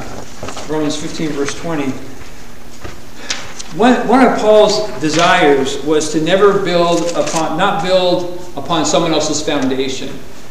Romans 0.68 0.96
15, 1.00 1.30
verse 1.30 1.54
20, 1.60 1.92
one, 3.76 4.26
of 4.26 4.38
Paul's 4.38 4.88
desires 5.00 5.82
was 5.84 6.12
to 6.12 6.20
never 6.20 6.64
build 6.64 7.10
upon, 7.12 7.58
not 7.58 7.82
build 7.84 8.40
upon 8.56 8.86
someone 8.86 9.12
else's 9.12 9.42
foundation. 9.42 10.08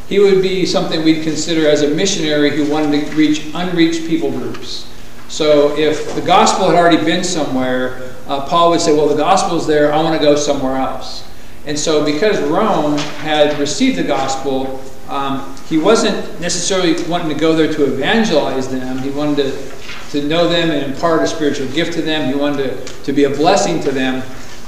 He 0.08 0.20
would 0.20 0.42
be 0.42 0.66
something 0.66 1.04
we'd 1.04 1.24
consider 1.24 1.68
as 1.68 1.82
a 1.82 1.88
missionary 1.88 2.56
who 2.56 2.72
wanted 2.72 3.08
to 3.08 3.16
reach 3.16 3.48
unreached 3.56 4.08
people 4.08 4.30
groups. 4.30 4.88
So 5.28 5.76
if 5.78 6.14
the 6.14 6.22
gospel 6.22 6.68
had 6.68 6.76
already 6.76 7.04
been 7.04 7.24
somewhere, 7.24 8.14
uh, 8.28 8.46
Paul 8.48 8.70
would 8.72 8.82
say, 8.82 8.96
Well, 8.96 9.08
the 9.08 9.16
gospel 9.16 9.58
is 9.58 9.66
there, 9.66 9.92
I 9.92 10.02
want 10.04 10.20
to 10.20 10.24
go 10.24 10.36
somewhere 10.36 10.76
else. 10.76 11.28
And 11.66 11.78
so 11.78 12.06
because 12.06 12.40
Rome 12.48 12.98
had 12.98 13.58
received 13.58 13.98
the 13.98 14.04
gospel, 14.04 14.84
um, 15.08 15.56
he 15.68 15.78
wasn't 15.78 16.40
necessarily 16.42 17.02
wanting 17.08 17.30
to 17.30 17.36
go 17.36 17.56
there 17.56 17.72
to 17.72 17.84
evangelize 17.86 18.68
them. 18.68 18.98
He 19.00 19.12
wanted 19.12 19.38
to, 19.38 19.72
to 20.12 20.28
know 20.28 20.48
them 20.50 20.72
and 20.72 20.92
impart 20.92 21.22
a 21.22 21.28
spiritual 21.28 21.68
gift 21.68 21.94
to 21.94 22.02
them. 22.02 22.32
He 22.32 22.40
wanted 22.40 22.86
to, 22.86 23.04
to 23.04 23.14
be 23.14 23.26
a 23.26 23.30
blessing 23.30 23.80
to 23.82 23.92
them. 23.92 24.24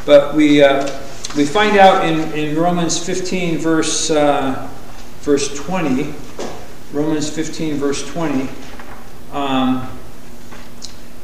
But 0.05 0.35
we, 0.35 0.61
uh, 0.61 0.83
we 1.35 1.45
find 1.45 1.77
out 1.77 2.05
in, 2.05 2.31
in 2.33 2.55
Romans 2.55 3.03
15, 3.03 3.57
verse, 3.57 4.11
uh, 4.11 4.69
verse 5.21 5.55
20, 5.55 6.13
Romans 6.93 7.29
15, 7.29 7.75
verse 7.75 8.07
20, 8.11 8.47
um, 9.33 9.89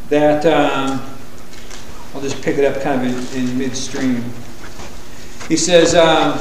that 0.10 0.46
um, 0.46 1.02
I'll 2.14 2.22
just 2.22 2.42
pick 2.42 2.58
it 2.58 2.66
up 2.66 2.82
kind 2.82 3.08
of 3.08 3.36
in, 3.36 3.44
in 3.44 3.58
midstream. 3.58 4.24
He 5.48 5.58
says, 5.58 5.96
um, 5.96 6.40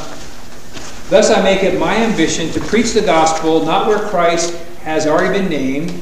Thus 1.13 1.31
I 1.31 1.43
make 1.43 1.63
it 1.63 1.79
my 1.79 1.95
ambition 1.95 2.51
to 2.53 2.61
preach 2.61 2.95
the 2.95 3.03
gospel 3.03 3.67
not 3.67 3.87
where 3.87 3.99
Christ 3.99 4.57
has 4.83 5.07
already 5.07 5.39
been 5.39 5.51
named, 5.51 5.93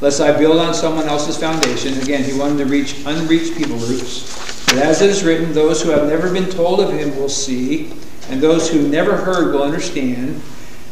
lest 0.00 0.20
I 0.20 0.38
build 0.38 0.60
on 0.60 0.74
someone 0.74 1.08
else's 1.08 1.36
foundation. 1.36 1.98
Again, 1.98 2.22
he 2.22 2.38
wanted 2.38 2.58
to 2.58 2.66
reach 2.66 3.04
unreached 3.04 3.56
people 3.56 3.76
groups. 3.78 4.64
But 4.66 4.76
as 4.76 5.02
it 5.02 5.10
is 5.10 5.24
written, 5.24 5.52
those 5.52 5.82
who 5.82 5.90
have 5.90 6.06
never 6.06 6.32
been 6.32 6.48
told 6.48 6.78
of 6.78 6.92
him 6.92 7.16
will 7.16 7.28
see, 7.28 7.92
and 8.28 8.40
those 8.40 8.70
who 8.70 8.86
never 8.86 9.16
heard 9.16 9.52
will 9.52 9.64
understand. 9.64 10.36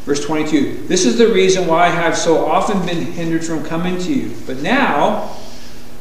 Verse 0.05 0.27
22 0.27 0.89
This 0.89 1.05
is 1.05 1.17
the 1.17 1.29
reason 1.29 1.69
why 1.69 1.87
I 1.87 1.91
have 1.91 2.19
so 2.19 2.47
often 2.47 2.85
been 2.85 3.13
hindered 3.13 3.45
from 3.45 3.65
coming 3.65 3.97
to 3.99 4.13
you. 4.13 4.35
But 4.45 4.57
now, 4.57 5.37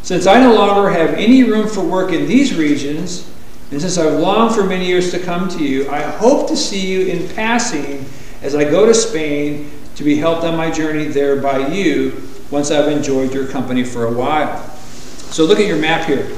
since 0.01 0.25
I 0.25 0.39
no 0.39 0.55
longer 0.55 0.89
have 0.89 1.13
any 1.13 1.43
room 1.43 1.67
for 1.67 1.81
work 1.81 2.11
in 2.11 2.25
these 2.25 2.55
regions, 2.55 3.31
and 3.71 3.81
since 3.81 3.97
I've 3.97 4.19
longed 4.19 4.55
for 4.55 4.63
many 4.63 4.85
years 4.85 5.11
to 5.11 5.19
come 5.19 5.49
to 5.49 5.63
you, 5.63 5.89
I 5.89 6.01
hope 6.01 6.47
to 6.47 6.55
see 6.55 6.87
you 6.87 7.07
in 7.07 7.27
passing 7.35 8.05
as 8.41 8.55
I 8.55 8.63
go 8.63 8.85
to 8.85 8.93
Spain 8.93 9.71
to 9.95 10.03
be 10.03 10.15
helped 10.15 10.43
on 10.45 10.55
my 10.55 10.71
journey 10.71 11.05
there 11.05 11.41
by 11.41 11.67
you 11.67 12.29
once 12.49 12.71
I've 12.71 12.87
enjoyed 12.87 13.33
your 13.33 13.47
company 13.47 13.83
for 13.83 14.05
a 14.05 14.11
while. 14.11 14.69
So 15.31 15.43
look 15.43 15.59
at 15.59 15.67
your 15.67 15.77
map 15.77 16.07
here. 16.07 16.31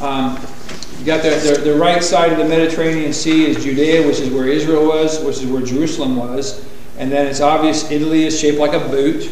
Um, 0.00 0.36
you 0.98 1.04
got 1.04 1.22
the, 1.22 1.30
the, 1.30 1.70
the, 1.70 1.78
right 1.78 2.02
side 2.02 2.32
of 2.32 2.38
the 2.38 2.44
Mediterranean 2.44 3.12
Sea 3.12 3.46
is 3.46 3.62
Judea, 3.62 4.04
which 4.06 4.18
is 4.18 4.30
where 4.30 4.48
Israel 4.48 4.86
was, 4.86 5.22
which 5.22 5.36
is 5.36 5.46
where 5.46 5.62
Jerusalem 5.62 6.16
was. 6.16 6.66
And 6.98 7.12
then 7.12 7.26
it's 7.26 7.40
obvious 7.40 7.90
Italy 7.90 8.24
is 8.24 8.38
shaped 8.38 8.58
like 8.58 8.72
a 8.72 8.80
boot. 8.88 9.30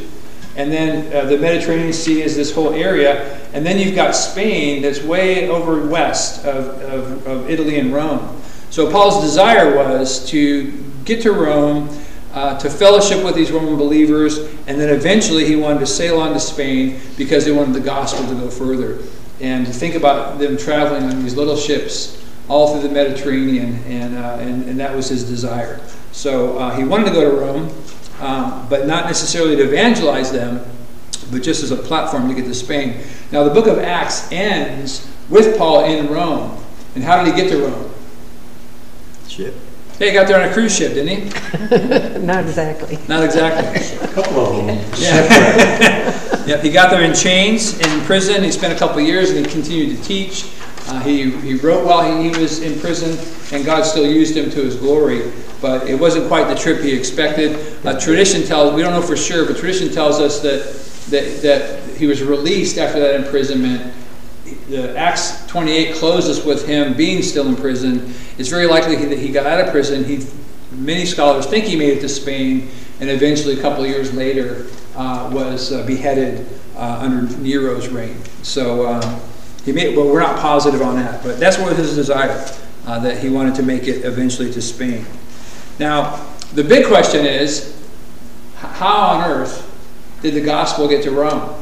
And 0.57 0.71
then 0.71 1.15
uh, 1.15 1.29
the 1.29 1.39
Mediterranean 1.39 1.93
Sea 1.93 2.23
is 2.23 2.37
this 2.37 2.55
whole 2.55 2.73
area. 2.73 3.39
And 3.53 3.65
then 3.65 3.79
you've 3.79 3.95
got 3.95 4.13
Spain 4.13 4.83
that's 4.83 5.03
way 5.03 5.49
over 5.49 5.87
west 5.87 6.45
of, 6.45 6.81
of, 6.83 7.27
of 7.27 7.51
Italy 7.51 7.79
and 7.79 7.93
Rome. 7.93 8.41
So 8.71 8.91
Paul's 8.91 9.23
desire 9.23 9.77
was 9.77 10.27
to 10.31 10.73
get 11.05 11.23
to 11.23 11.33
Rome, 11.33 11.89
uh, 12.33 12.59
to 12.59 12.71
fellowship 12.71 13.25
with 13.25 13.35
these 13.35 13.51
Roman 13.51 13.77
believers, 13.77 14.39
and 14.67 14.81
then 14.81 14.89
eventually 14.89 15.45
he 15.45 15.57
wanted 15.57 15.81
to 15.81 15.87
sail 15.87 16.21
on 16.21 16.33
to 16.33 16.41
Spain 16.41 17.01
because 17.19 17.45
they 17.45 17.53
wanted 17.53 17.75
the 17.75 17.81
gospel 17.81 18.27
to 18.27 18.35
go 18.35 18.51
further. 18.51 18.99
And 19.41 19.67
to 19.67 19.73
think 19.73 19.95
about 19.95 20.39
them 20.39 20.57
traveling 20.57 21.05
on 21.05 21.23
these 21.23 21.35
little 21.35 21.57
ships 21.57 22.25
all 22.49 22.73
through 22.73 22.89
the 22.89 22.95
Mediterranean, 22.95 23.83
and, 23.85 24.17
uh, 24.17 24.39
and, 24.41 24.69
and 24.69 24.81
that 24.81 24.95
was 24.95 25.09
his 25.09 25.25
desire. 25.25 25.81
So 26.13 26.59
uh, 26.59 26.77
he 26.77 26.85
wanted 26.85 27.07
to 27.07 27.13
go 27.13 27.31
to 27.31 27.37
Rome, 27.37 27.75
um, 28.23 28.69
but 28.69 28.87
not 28.87 29.07
necessarily 29.07 29.57
to 29.57 29.65
evangelize 29.65 30.31
them, 30.31 30.65
but 31.31 31.43
just 31.43 31.63
as 31.63 31.71
a 31.71 31.77
platform 31.77 32.29
to 32.29 32.35
get 32.35 32.45
to 32.45 32.55
Spain. 32.55 33.03
Now, 33.33 33.45
the 33.45 33.51
book 33.51 33.67
of 33.67 33.79
Acts 33.79 34.31
ends 34.31 35.09
with 35.29 35.59
Paul 35.59 35.85
in 35.85 36.09
Rome. 36.09 36.63
And 36.95 37.03
how 37.03 37.23
did 37.23 37.35
he 37.35 37.41
get 37.41 37.51
to 37.51 37.65
Rome? 37.65 37.91
Ship. 39.29 39.55
Yeah, 39.99 40.07
he 40.09 40.13
got 40.13 40.27
there 40.27 40.41
on 40.41 40.49
a 40.49 40.53
cruise 40.53 40.77
ship, 40.77 40.95
didn't 40.95 41.09
he? 41.09 42.19
Not 42.19 42.45
exactly. 42.45 42.99
Not 43.09 43.25
exactly. 43.25 43.99
A 44.09 44.13
couple 44.13 44.47
of 44.47 44.67
them. 44.67 44.79
Yeah. 44.97 46.45
yep, 46.47 46.61
he 46.63 46.71
got 46.71 46.91
there 46.91 47.03
in 47.03 47.15
chains 47.15 47.79
in 47.79 48.01
prison. 48.01 48.43
He 48.43 48.51
spent 48.51 48.73
a 48.73 48.79
couple 48.79 48.99
of 48.99 49.07
years 49.07 49.31
and 49.31 49.45
he 49.45 49.51
continued 49.51 49.97
to 49.97 50.03
teach. 50.03 50.53
Uh, 50.89 51.01
he, 51.01 51.31
he 51.31 51.55
wrote 51.55 51.87
while 51.87 52.21
he, 52.21 52.31
he 52.31 52.41
was 52.41 52.63
in 52.63 52.79
prison, 52.81 53.17
and 53.53 53.65
God 53.65 53.83
still 53.85 54.07
used 54.07 54.37
him 54.37 54.51
to 54.51 54.63
his 54.63 54.77
glory. 54.77 55.31
But 55.63 55.89
it 55.89 55.95
wasn't 55.95 56.27
quite 56.27 56.49
the 56.49 56.57
trip 56.57 56.81
he 56.81 56.93
expected. 56.93 57.87
Uh, 57.87 57.99
tradition 57.99 58.43
tells, 58.43 58.75
we 58.75 58.83
don't 58.83 58.93
know 58.93 59.01
for 59.01 59.17
sure, 59.17 59.47
but 59.47 59.57
tradition 59.57 59.91
tells 59.91 60.19
us 60.19 60.41
that, 60.41 60.65
that, 61.11 61.41
that 61.43 61.97
he 61.97 62.07
was 62.07 62.21
released 62.21 62.79
after 62.79 62.99
that 62.99 63.15
imprisonment. 63.15 63.95
The 64.69 64.99
Acts 64.99 65.47
28 65.47 65.95
closes 65.95 66.45
with 66.45 66.67
him 66.67 66.95
being 66.95 67.23
still 67.23 67.47
in 67.47 67.55
prison. 67.55 68.13
It's 68.39 68.49
very 68.49 68.67
likely 68.67 68.97
that 68.97 69.19
he 69.19 69.29
got 69.29 69.47
out 69.47 69.61
of 69.61 69.71
prison. 69.71 70.03
He, 70.05 70.27
many 70.73 71.07
scholars 71.07 71.47
think 71.47 71.65
he 71.65 71.77
made 71.77 71.97
it 71.97 72.01
to 72.01 72.09
Spain, 72.09 72.69
and 72.99 73.09
eventually, 73.09 73.57
a 73.57 73.63
couple 73.63 73.85
of 73.85 73.91
years 73.91 74.13
later, 74.13 74.67
uh, 74.97 75.31
was 75.33 75.73
uh, 75.73 75.87
beheaded 75.87 76.47
uh, 76.77 76.99
under 77.03 77.23
Nero's 77.39 77.89
reign. 77.89 78.17
So 78.43 78.87
um, 78.87 79.21
he 79.65 79.71
made, 79.71 79.97
well, 79.97 80.09
we're 80.09 80.21
not 80.21 80.41
positive 80.41 80.83
on 80.83 80.97
that, 80.97 81.23
but 81.23 81.39
that's 81.39 81.59
what 81.59 81.77
his 81.77 81.95
desire, 81.95 82.45
uh, 82.87 82.99
that 82.99 83.19
he 83.19 83.29
wanted 83.29 83.55
to 83.57 83.63
make 83.63 83.85
it 83.85 84.05
eventually 84.05 84.53
to 84.53 84.61
Spain. 84.61 85.07
Now, 85.79 86.25
the 86.55 86.65
big 86.65 86.87
question 86.87 87.27
is, 87.27 87.77
how 88.57 88.97
on 88.97 89.31
earth 89.31 89.69
did 90.23 90.35
the 90.35 90.41
gospel 90.41 90.89
get 90.89 91.03
to 91.05 91.11
Rome? 91.11 91.55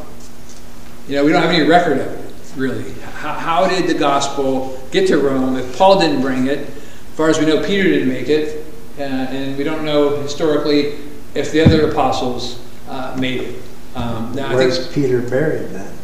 You 1.09 1.17
know, 1.17 1.25
we 1.25 1.33
don't 1.33 1.43
have 1.43 1.51
any 1.51 1.67
record 1.67 1.99
of 1.99 2.07
it, 2.07 2.35
really. 2.57 2.93
How, 3.01 3.35
how 3.35 3.69
did 3.69 3.89
the 3.89 3.99
gospel 3.99 4.83
get 4.91 5.09
to 5.09 5.19
Rome 5.19 5.57
if 5.57 5.77
Paul 5.77 5.99
didn't 6.01 6.21
bring 6.21 6.47
it? 6.47 6.59
As 6.59 7.17
far 7.17 7.29
as 7.29 7.39
we 7.39 7.47
know, 7.47 7.65
Peter 7.65 7.85
didn't 7.85 8.09
make 8.09 8.29
it, 8.29 8.65
uh, 8.99 9.03
and 9.03 9.57
we 9.57 9.65
don't 9.65 9.85
know 9.85 10.21
historically 10.23 10.99
if 11.35 11.53
the 11.53 11.61
other 11.65 11.91
apostles 11.91 12.61
uh, 12.89 13.17
made 13.19 13.41
it. 13.41 13.63
Um, 13.95 14.35
Where's 14.35 14.93
Peter 14.93 15.21
buried 15.21 15.71
then? 15.71 15.97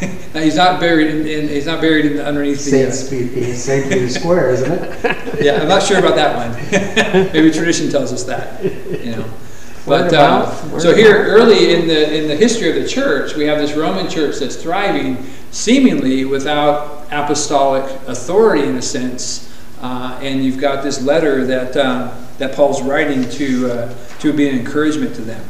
now 0.34 0.40
he's 0.40 0.56
not 0.56 0.80
buried 0.80 1.08
in, 1.08 1.26
in 1.26 1.48
he's 1.48 1.66
not 1.66 1.80
buried 1.80 2.06
in 2.06 2.16
the, 2.16 2.26
underneath 2.26 2.64
the. 2.64 2.90
St. 2.90 3.32
Pe- 3.32 3.52
St. 3.52 3.84
Peter's 3.90 4.16
Square, 4.16 4.50
isn't 4.50 4.72
it? 4.72 5.40
yeah, 5.42 5.60
I'm 5.62 5.68
not 5.68 5.82
sure 5.82 5.98
about 5.98 6.16
that 6.16 6.36
one. 6.36 7.32
Maybe 7.32 7.50
tradition 7.50 7.90
tells 7.90 8.12
us 8.12 8.24
that, 8.24 8.62
you 8.64 9.16
know. 9.16 9.24
But 9.86 10.12
um, 10.14 10.42
of 10.42 10.48
mouth, 10.48 10.72
word 10.72 10.82
so 10.82 10.94
here, 10.94 11.24
early 11.26 11.72
in 11.72 11.86
the 11.86 12.22
in 12.22 12.28
the 12.28 12.36
history 12.36 12.68
of 12.68 12.74
the 12.74 12.88
church, 12.88 13.36
we 13.36 13.44
have 13.44 13.58
this 13.58 13.74
Roman 13.74 14.10
church 14.10 14.36
that's 14.38 14.56
thriving, 14.56 15.24
seemingly 15.52 16.24
without 16.24 17.06
apostolic 17.12 17.84
authority 18.08 18.66
in 18.66 18.76
a 18.76 18.82
sense. 18.82 19.44
Uh, 19.80 20.18
and 20.22 20.44
you've 20.44 20.58
got 20.58 20.82
this 20.82 21.00
letter 21.02 21.46
that 21.46 21.76
um, 21.76 22.10
that 22.38 22.54
Paul's 22.54 22.82
writing 22.82 23.28
to 23.30 23.70
uh, 23.70 23.94
to 24.18 24.32
be 24.32 24.48
an 24.48 24.58
encouragement 24.58 25.14
to 25.16 25.22
them. 25.22 25.48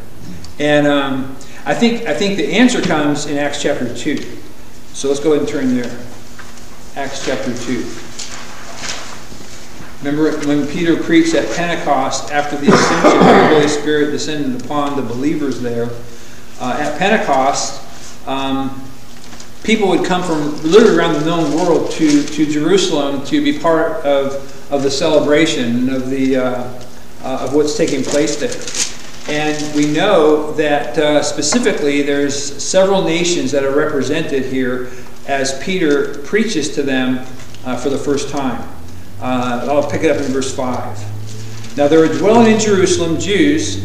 And 0.59 0.87
um, 0.87 1.37
I 1.67 1.75
think 1.75 2.07
I 2.07 2.15
think 2.15 2.37
the 2.37 2.53
answer 2.53 2.81
comes 2.81 3.27
in 3.27 3.37
Acts 3.39 3.61
chapter 3.61 3.93
two. 3.93 4.19
So 4.93 5.09
let's 5.09 5.19
go 5.19 5.33
ahead 5.33 5.41
and 5.41 5.49
turn 5.49 5.77
there. 5.77 5.91
Acts 6.95 7.27
chapter 7.27 7.53
two. 7.59 7.85
Remember 10.05 10.39
when 10.47 10.69
Peter 10.69 10.97
preached 11.03 11.35
at 11.35 11.45
Pentecost 11.57 12.31
after 12.31 12.57
the 12.57 12.69
ascension, 12.73 13.19
of 13.19 13.25
the 13.25 13.49
Holy 13.49 13.67
Spirit 13.67 14.13
descended 14.13 14.65
upon 14.65 14.95
the 14.95 15.03
believers 15.03 15.61
there. 15.61 15.89
Uh, 16.61 16.79
at 16.79 16.97
Pentecost, 16.99 17.83
um, 18.29 18.81
people 19.65 19.89
would 19.89 20.05
come 20.05 20.23
from 20.23 20.63
literally 20.63 20.97
around 20.97 21.15
the 21.15 21.27
known 21.27 21.53
world 21.53 21.91
to, 21.93 22.23
to 22.25 22.47
Jerusalem 22.47 23.25
to 23.25 23.43
be 23.43 23.59
part 23.59 24.05
of, 24.05 24.35
of 24.71 24.85
the 24.85 24.91
celebration 24.91 25.91
of, 25.91 26.11
the, 26.11 26.37
uh, 26.37 26.43
uh, 27.25 27.39
of 27.41 27.55
what's 27.55 27.77
taking 27.77 28.05
place 28.05 28.37
there. 28.37 28.86
And 29.29 29.75
we 29.75 29.93
know 29.93 30.53
that 30.53 30.97
uh, 30.97 31.23
specifically 31.23 32.03
there's 32.03 32.63
several 32.63 33.03
nations 33.03 33.51
that 33.51 33.65
are 33.65 33.75
represented 33.75 34.45
here 34.45 34.91
as 35.27 35.59
Peter 35.65 36.19
preaches 36.19 36.73
to 36.77 36.83
them 36.85 37.27
uh, 37.65 37.77
for 37.77 37.91
the 37.91 37.99
first 37.99 38.31
time. 38.31 38.63
Uh, 39.21 39.67
I'll 39.69 39.91
pick 39.91 40.05
it 40.05 40.11
up 40.11 40.25
in 40.25 40.31
verse 40.31 40.55
5. 40.55 41.77
Now 41.77 41.89
there 41.89 41.99
were 41.99 42.19
dwelling 42.19 42.53
in 42.53 42.61
Jerusalem 42.61 43.19
Jews, 43.19 43.85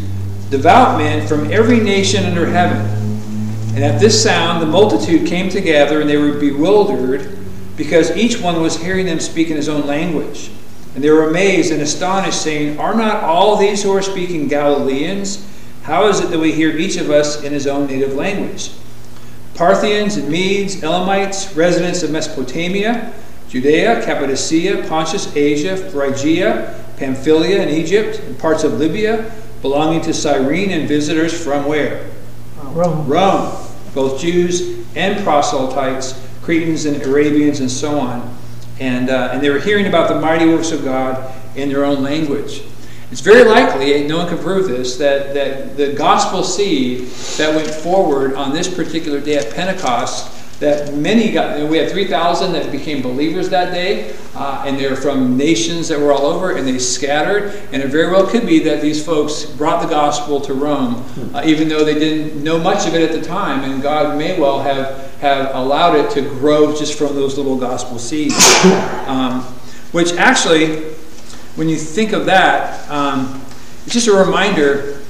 devout 0.52 1.00
men 1.00 1.28
from 1.28 1.52
every 1.52 1.80
nation 1.80 2.24
under 2.26 2.46
heaven. 2.46 2.86
And 3.74 3.84
at 3.84 4.00
this 4.00 4.22
sound 4.22 4.62
the 4.62 4.68
multitude 4.68 5.28
came 5.28 5.50
together, 5.50 6.02
and 6.02 6.10
they 6.10 6.18
were 6.18 6.34
bewildered, 6.34 7.38
because 7.78 8.16
each 8.16 8.40
one 8.40 8.62
was 8.62 8.80
hearing 8.80 9.08
them 9.08 9.20
speak 9.20 9.50
in 9.50 9.56
his 9.56 9.70
own 9.70 9.88
language. 9.88 10.52
And 10.94 11.04
they 11.04 11.10
were 11.10 11.30
amazed 11.30 11.72
and 11.72 11.82
astonished, 11.82 12.42
saying, 12.42 12.80
Are 12.80 12.94
not 12.94 13.24
all 13.24 13.56
these 13.56 13.82
who 13.82 13.96
are 13.96 14.02
speaking 14.02 14.48
Galileans? 14.48 15.48
How 15.84 16.08
is 16.08 16.20
it 16.20 16.30
that 16.30 16.40
we 16.40 16.52
hear 16.52 16.78
each 16.78 16.98
of 16.98 17.10
us 17.10 17.44
in 17.44 17.54
his 17.54 17.66
own 17.66 17.88
native 17.88 18.14
language? 18.14 18.72
Parthians 19.56 20.18
and 20.18 20.30
Medes, 20.30 20.84
Elamites, 20.84 21.56
residents 21.56 22.04
of 22.04 22.12
Mesopotamia, 22.12 23.14
Judea, 23.50 24.04
Cappadocia, 24.04 24.86
Pontus, 24.88 25.36
Asia, 25.36 25.76
Phrygia, 25.76 26.84
Pamphylia, 26.98 27.62
and 27.62 27.70
Egypt, 27.70 28.20
and 28.20 28.38
parts 28.40 28.64
of 28.64 28.80
Libya, 28.80 29.32
belonging 29.62 30.02
to 30.02 30.14
Cyrene, 30.14 30.72
and 30.72 30.88
visitors 30.88 31.44
from 31.44 31.66
where? 31.66 32.10
Rome. 32.64 33.08
Rome, 33.08 33.54
both 33.94 34.22
Jews 34.22 34.86
and 34.96 35.22
proselytes, 35.24 36.14
Cretans 36.42 36.86
and 36.86 37.02
Arabians, 37.04 37.60
and 37.60 37.70
so 37.70 38.00
on. 38.00 38.38
And, 38.82 39.12
uh, 39.12 39.30
and 39.32 39.42
they 39.42 39.52
were 39.52 39.60
hearing 39.60 39.86
about 39.86 40.10
the 40.10 40.20
mighty 40.20 40.48
works 40.48 40.72
of 40.72 40.84
God 40.84 41.34
in 41.56 41.70
their 41.70 41.86
own 41.86 42.02
language. 42.02 42.64
It's 43.12 43.22
very 43.22 43.44
likely, 43.44 44.00
and 44.00 44.08
no 44.08 44.18
one 44.18 44.28
can 44.28 44.40
prove 44.40 44.68
this, 44.68 44.98
that, 44.98 45.36
that 45.36 45.78
the 45.78 45.94
gospel 45.94 46.44
seed 46.44 47.08
that 47.38 47.54
went 47.54 47.68
forward 47.68 48.34
on 48.34 48.54
this 48.54 48.74
particular 48.74 49.20
day 49.20 49.36
at 49.36 49.54
Pentecost, 49.54 50.60
that 50.62 50.94
many 50.94 51.32
got, 51.32 51.70
we 51.70 51.78
had 51.78 51.92
3,000 51.92 52.54
that 52.54 52.72
became 52.72 53.02
believers 53.02 53.50
that 53.50 53.74
day, 53.74 54.16
uh, 54.36 54.64
and 54.66 54.80
they're 54.80 54.96
from 54.96 55.36
nations 55.36 55.88
that 55.90 56.00
were 56.00 56.12
all 56.12 56.26
over, 56.26 56.56
and 56.56 56.68
they 56.68 56.80
scattered. 56.80 57.54
And 57.72 57.84
it 57.84 57.90
very 57.90 58.10
well 58.12 58.26
could 58.26 58.46
be 58.46 58.60
that 58.60 58.82
these 58.82 59.04
folks 59.06 59.44
brought 59.44 59.82
the 59.82 59.90
gospel 59.90 60.40
to 60.42 60.54
Rome, 60.54 61.04
uh, 61.36 61.44
even 61.46 61.68
though 61.68 61.84
they 61.84 61.96
didn't 61.96 62.44
know 62.44 62.58
much 62.58 62.88
of 62.88 62.96
it 62.96 63.02
at 63.02 63.12
the 63.12 63.28
time, 63.28 63.70
and 63.70 63.82
God 63.82 64.18
may 64.18 64.40
well 64.40 64.62
have, 64.62 65.11
have 65.22 65.54
allowed 65.56 65.96
it 65.96 66.10
to 66.12 66.22
grow 66.22 66.76
just 66.76 66.98
from 66.98 67.14
those 67.14 67.38
little 67.38 67.56
gospel 67.56 68.00
seeds. 68.00 68.36
Um, 69.06 69.42
which 69.92 70.14
actually, 70.14 70.84
when 71.56 71.70
you 71.70 71.78
think 71.78 72.12
of 72.12 72.26
that, 72.26 72.90
um, 72.90 73.42
it's 73.86 73.94
just 73.94 74.08
a 74.08 74.14
reminder 74.14 75.02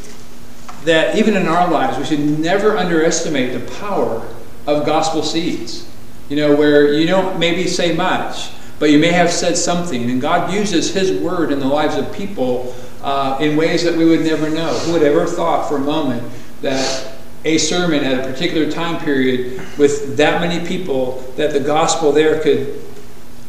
that 0.84 1.15
even 1.15 1.38
in 1.38 1.47
our 1.47 1.69
lives, 1.69 1.97
we 1.97 2.04
should 2.04 2.39
never 2.39 2.78
underestimate 2.78 3.54
the 3.54 3.71
power 3.76 4.28
of 4.67 4.86
gospel 4.86 5.24
seeds. 5.24 5.88
You 6.30 6.38
know, 6.38 6.56
where 6.56 6.93
you 6.93 7.08
don't 7.08 7.39
maybe 7.39 7.67
say 7.67 7.95
much, 7.95 8.50
but 8.80 8.89
you 8.89 9.00
may 9.00 9.12
have 9.12 9.32
said 9.32 9.56
something, 9.56 10.10
and 10.10 10.19
God 10.19 10.52
uses 10.52 10.93
His 10.93 11.21
word 11.21 11.52
in 11.52 11.60
the 11.60 11.67
lives 11.67 11.95
of 11.95 12.12
people 12.12 12.76
uh, 13.02 13.38
in 13.39 13.56
ways 13.56 13.84
that 13.84 13.95
we 13.95 14.06
would 14.06 14.21
never 14.21 14.50
know. 14.50 14.74
Who 14.80 14.93
would 14.93 15.04
ever 15.04 15.26
thought 15.26 15.69
for 15.69 15.78
a 15.78 15.82
moment 15.82 16.30
that 16.62 17.11
a 17.43 17.58
sermon 17.58 18.04
at 18.04 18.19
a 18.19 18.32
particular 18.32 18.71
time 18.71 19.04
period 19.04 19.62
with 19.77 20.17
that 20.17 20.41
many 20.41 20.65
people, 20.67 21.21
that 21.38 21.54
the 21.54 21.60
gospel 21.60 22.12
there 22.12 22.39
could 22.41 22.82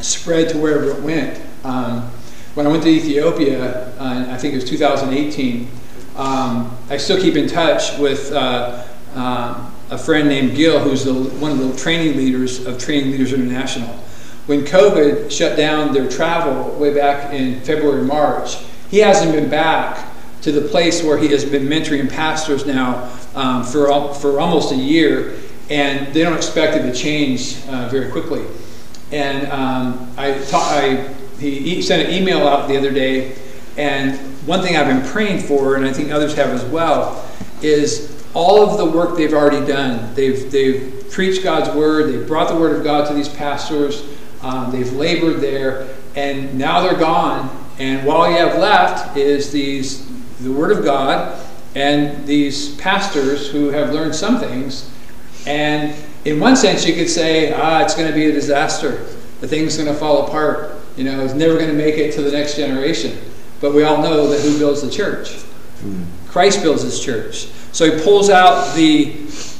spread 0.00 0.48
to 0.50 0.58
wherever 0.58 0.90
it 0.90 1.02
went? 1.02 1.40
Um, 1.64 2.10
when 2.54 2.66
I 2.66 2.70
went 2.70 2.82
to 2.82 2.88
Ethiopia, 2.88 3.88
uh, 3.98 4.26
I 4.28 4.36
think 4.36 4.54
it 4.54 4.56
was 4.56 4.68
2018, 4.68 5.68
um, 6.16 6.76
I 6.90 6.98
still 6.98 7.20
keep 7.20 7.36
in 7.36 7.48
touch 7.48 7.98
with 7.98 8.30
uh, 8.32 8.86
uh, 9.14 9.70
a 9.90 9.98
friend 9.98 10.28
named 10.28 10.56
Gil, 10.56 10.78
who's 10.80 11.04
the, 11.04 11.14
one 11.14 11.50
of 11.50 11.58
the 11.58 11.76
training 11.76 12.16
leaders 12.16 12.66
of 12.66 12.78
Training 12.78 13.12
Leaders 13.12 13.32
International. 13.32 13.88
When 14.46 14.62
COVID 14.62 15.30
shut 15.30 15.56
down 15.56 15.94
their 15.94 16.08
travel 16.08 16.70
way 16.78 16.92
back 16.92 17.32
in 17.32 17.60
February, 17.60 18.04
March, 18.04 18.56
he 18.90 18.98
hasn't 18.98 19.32
been 19.32 19.48
back 19.48 20.11
to 20.42 20.52
the 20.52 20.68
place 20.68 21.02
where 21.02 21.16
he 21.16 21.28
has 21.28 21.44
been 21.44 21.66
mentoring 21.66 22.08
pastors 22.10 22.66
now 22.66 23.10
um, 23.34 23.64
for, 23.64 24.12
for 24.14 24.40
almost 24.40 24.72
a 24.72 24.76
year, 24.76 25.34
and 25.70 26.12
they 26.12 26.22
don't 26.22 26.36
expect 26.36 26.76
it 26.76 26.82
to 26.82 26.92
change 26.92 27.56
uh, 27.68 27.88
very 27.88 28.10
quickly. 28.10 28.44
And 29.12 29.46
um, 29.50 30.12
I, 30.16 30.42
ta- 30.48 30.68
I 30.70 31.14
he 31.38 31.82
sent 31.82 32.08
an 32.08 32.14
email 32.14 32.46
out 32.46 32.68
the 32.68 32.76
other 32.76 32.92
day, 32.92 33.34
and 33.76 34.16
one 34.46 34.62
thing 34.62 34.76
I've 34.76 34.86
been 34.86 35.04
praying 35.10 35.40
for, 35.40 35.76
and 35.76 35.84
I 35.84 35.92
think 35.92 36.10
others 36.10 36.34
have 36.34 36.50
as 36.50 36.64
well, 36.66 37.28
is 37.62 38.24
all 38.34 38.68
of 38.68 38.78
the 38.78 38.86
work 38.86 39.16
they've 39.16 39.32
already 39.32 39.64
done. 39.66 40.14
They've 40.14 40.50
they've 40.50 41.06
preached 41.10 41.42
God's 41.42 41.74
word. 41.76 42.12
They've 42.12 42.26
brought 42.26 42.48
the 42.48 42.56
word 42.56 42.76
of 42.76 42.84
God 42.84 43.08
to 43.08 43.14
these 43.14 43.28
pastors. 43.28 44.04
Um, 44.42 44.70
they've 44.72 44.92
labored 44.92 45.40
there, 45.40 45.88
and 46.16 46.56
now 46.58 46.80
they're 46.80 46.98
gone, 46.98 47.50
and 47.78 48.08
all 48.08 48.30
you 48.30 48.36
have 48.36 48.58
left 48.58 49.16
is 49.16 49.52
these 49.52 50.11
the 50.42 50.52
Word 50.52 50.76
of 50.76 50.84
God 50.84 51.40
and 51.74 52.26
these 52.26 52.74
pastors 52.76 53.50
who 53.50 53.68
have 53.68 53.92
learned 53.92 54.14
some 54.14 54.38
things. 54.38 54.90
And 55.46 55.94
in 56.24 56.38
one 56.38 56.56
sense, 56.56 56.86
you 56.86 56.94
could 56.94 57.08
say, 57.08 57.52
ah, 57.52 57.82
it's 57.82 57.94
going 57.94 58.08
to 58.08 58.14
be 58.14 58.26
a 58.26 58.32
disaster. 58.32 59.04
The 59.40 59.48
thing's 59.48 59.76
going 59.76 59.88
to 59.88 59.94
fall 59.94 60.26
apart. 60.26 60.76
You 60.96 61.04
know, 61.04 61.24
it's 61.24 61.34
never 61.34 61.54
going 61.54 61.68
to 61.68 61.74
make 61.74 61.96
it 61.96 62.12
to 62.14 62.22
the 62.22 62.30
next 62.30 62.56
generation. 62.56 63.18
But 63.60 63.74
we 63.74 63.84
all 63.84 64.02
know 64.02 64.26
that 64.28 64.40
who 64.40 64.58
builds 64.58 64.82
the 64.82 64.90
church? 64.90 65.42
Christ 66.28 66.62
builds 66.62 66.82
his 66.82 67.00
church. 67.00 67.46
So 67.72 67.90
he 67.90 68.02
pulls 68.02 68.28
out 68.30 68.74
the, 68.74 69.12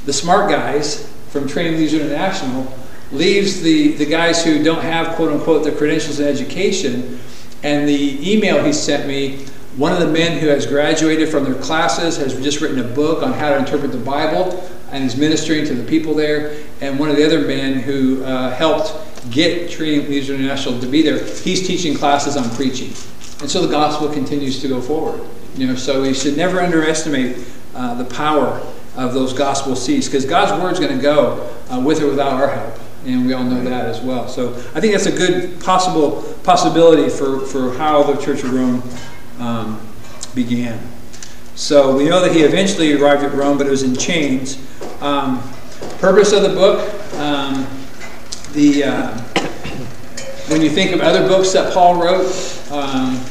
the 0.05 0.13
smart 0.13 0.49
guys 0.49 1.11
from 1.29 1.47
Training 1.47 1.79
Leaders 1.79 1.93
International, 1.95 2.71
leaves 3.11 3.61
the, 3.61 3.93
the 3.93 4.05
guys 4.05 4.43
who 4.43 4.63
don't 4.63 4.81
have, 4.81 5.15
quote 5.15 5.31
unquote, 5.31 5.63
the 5.63 5.71
credentials 5.71 6.19
and 6.19 6.27
education. 6.27 7.19
And 7.63 7.87
the 7.87 8.31
email 8.31 8.63
he 8.63 8.73
sent 8.73 9.07
me, 9.07 9.45
one 9.77 9.91
of 9.91 9.99
the 9.99 10.07
men 10.07 10.39
who 10.39 10.47
has 10.47 10.67
graduated 10.67 11.29
from 11.29 11.43
their 11.43 11.55
classes 11.55 12.17
has 12.17 12.35
just 12.35 12.61
written 12.61 12.79
a 12.79 12.83
book 12.83 13.23
on 13.23 13.33
how 13.33 13.49
to 13.49 13.57
interpret 13.57 13.91
the 13.91 13.97
Bible 13.97 14.69
and 14.91 15.03
is 15.03 15.17
ministering 15.17 15.65
to 15.65 15.73
the 15.73 15.83
people 15.83 16.13
there. 16.13 16.63
And 16.79 16.99
one 16.99 17.09
of 17.09 17.15
the 17.15 17.25
other 17.25 17.39
men 17.39 17.79
who 17.79 18.23
uh, 18.23 18.53
helped 18.53 18.93
get 19.31 19.71
Training 19.71 20.07
Leaders 20.09 20.29
International 20.29 20.79
to 20.79 20.85
be 20.85 21.01
there, 21.01 21.23
he's 21.23 21.65
teaching 21.65 21.95
classes 21.95 22.37
on 22.37 22.49
preaching. 22.51 22.89
And 23.41 23.49
so 23.49 23.65
the 23.65 23.71
gospel 23.71 24.09
continues 24.09 24.61
to 24.61 24.67
go 24.67 24.79
forward. 24.79 25.27
You 25.55 25.67
know, 25.67 25.75
so 25.75 26.03
we 26.03 26.13
should 26.13 26.37
never 26.37 26.59
underestimate 26.59 27.37
uh, 27.73 27.95
the 27.95 28.05
power 28.05 28.61
of 28.95 29.13
those 29.13 29.33
gospel 29.33 29.75
seeds 29.75 30.07
because 30.07 30.25
God's 30.25 30.61
word 30.61 30.73
is 30.73 30.79
going 30.79 30.95
to 30.95 31.01
go 31.01 31.49
uh, 31.71 31.79
with 31.79 31.99
or 32.01 32.07
without 32.07 32.33
our 32.33 32.47
help, 32.47 32.79
and 33.05 33.25
we 33.25 33.33
all 33.33 33.43
know 33.43 33.63
that 33.63 33.85
as 33.85 34.01
well. 34.01 34.27
So 34.27 34.53
I 34.75 34.79
think 34.79 34.93
that's 34.93 35.07
a 35.07 35.11
good 35.11 35.59
possible 35.61 36.21
possibility 36.43 37.09
for, 37.09 37.39
for 37.39 37.73
how 37.73 38.03
the 38.03 38.21
Church 38.21 38.43
of 38.43 38.53
Rome 38.53 38.83
um, 39.39 39.85
began. 40.35 40.79
So 41.55 41.95
we 41.95 42.09
know 42.09 42.21
that 42.21 42.31
he 42.31 42.41
eventually 42.41 42.93
arrived 42.93 43.23
at 43.23 43.33
Rome, 43.33 43.57
but 43.57 43.67
it 43.67 43.69
was 43.69 43.83
in 43.83 43.95
chains. 43.95 44.57
Um, 45.01 45.41
purpose 45.99 46.33
of 46.33 46.41
the 46.41 46.49
book, 46.49 46.91
um, 47.15 47.67
the 48.53 48.83
uh, 48.83 49.17
when 50.49 50.61
you 50.61 50.69
think 50.69 50.91
of 50.91 51.01
other 51.01 51.27
books 51.27 51.53
that 51.53 51.73
Paul 51.73 52.01
wrote. 52.01 52.25
Um, 52.71 53.23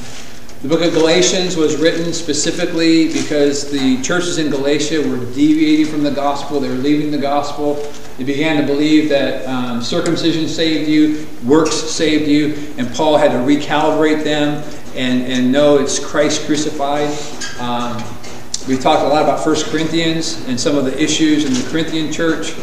the 0.63 0.69
book 0.69 0.83
of 0.83 0.93
Galatians 0.93 1.57
was 1.57 1.77
written 1.77 2.13
specifically 2.13 3.13
because 3.13 3.69
the 3.73 4.01
churches 4.01 4.39
in 4.39 4.49
Galatia 4.49 5.01
were 5.01 5.19
deviating 5.35 5.87
from 5.87 6.05
the 6.05 6.11
gospel. 6.13 6.61
They 6.61 6.69
were 6.69 6.77
leaving 6.77 7.11
the 7.11 7.19
gospel. 7.19 7.75
They 8.17 8.23
began 8.23 8.61
to 8.61 8.63
believe 8.65 9.09
that 9.09 9.45
um, 9.49 9.83
circumcision 9.83 10.47
saved 10.47 10.89
you, 10.89 11.27
works 11.45 11.75
saved 11.75 12.29
you, 12.29 12.73
and 12.79 12.89
Paul 12.95 13.17
had 13.17 13.33
to 13.33 13.39
recalibrate 13.39 14.23
them 14.23 14.63
and, 14.95 15.23
and 15.23 15.51
know 15.51 15.79
it's 15.79 15.99
Christ 15.99 16.47
crucified. 16.47 17.11
Um, 17.59 18.03
we 18.69 18.77
talked 18.77 19.03
a 19.03 19.09
lot 19.09 19.23
about 19.23 19.45
1 19.45 19.63
Corinthians 19.65 20.47
and 20.47 20.59
some 20.59 20.77
of 20.77 20.85
the 20.85 21.03
issues 21.03 21.45
in 21.45 21.53
the 21.53 21.71
Corinthian 21.71 22.13
church. 22.13 22.55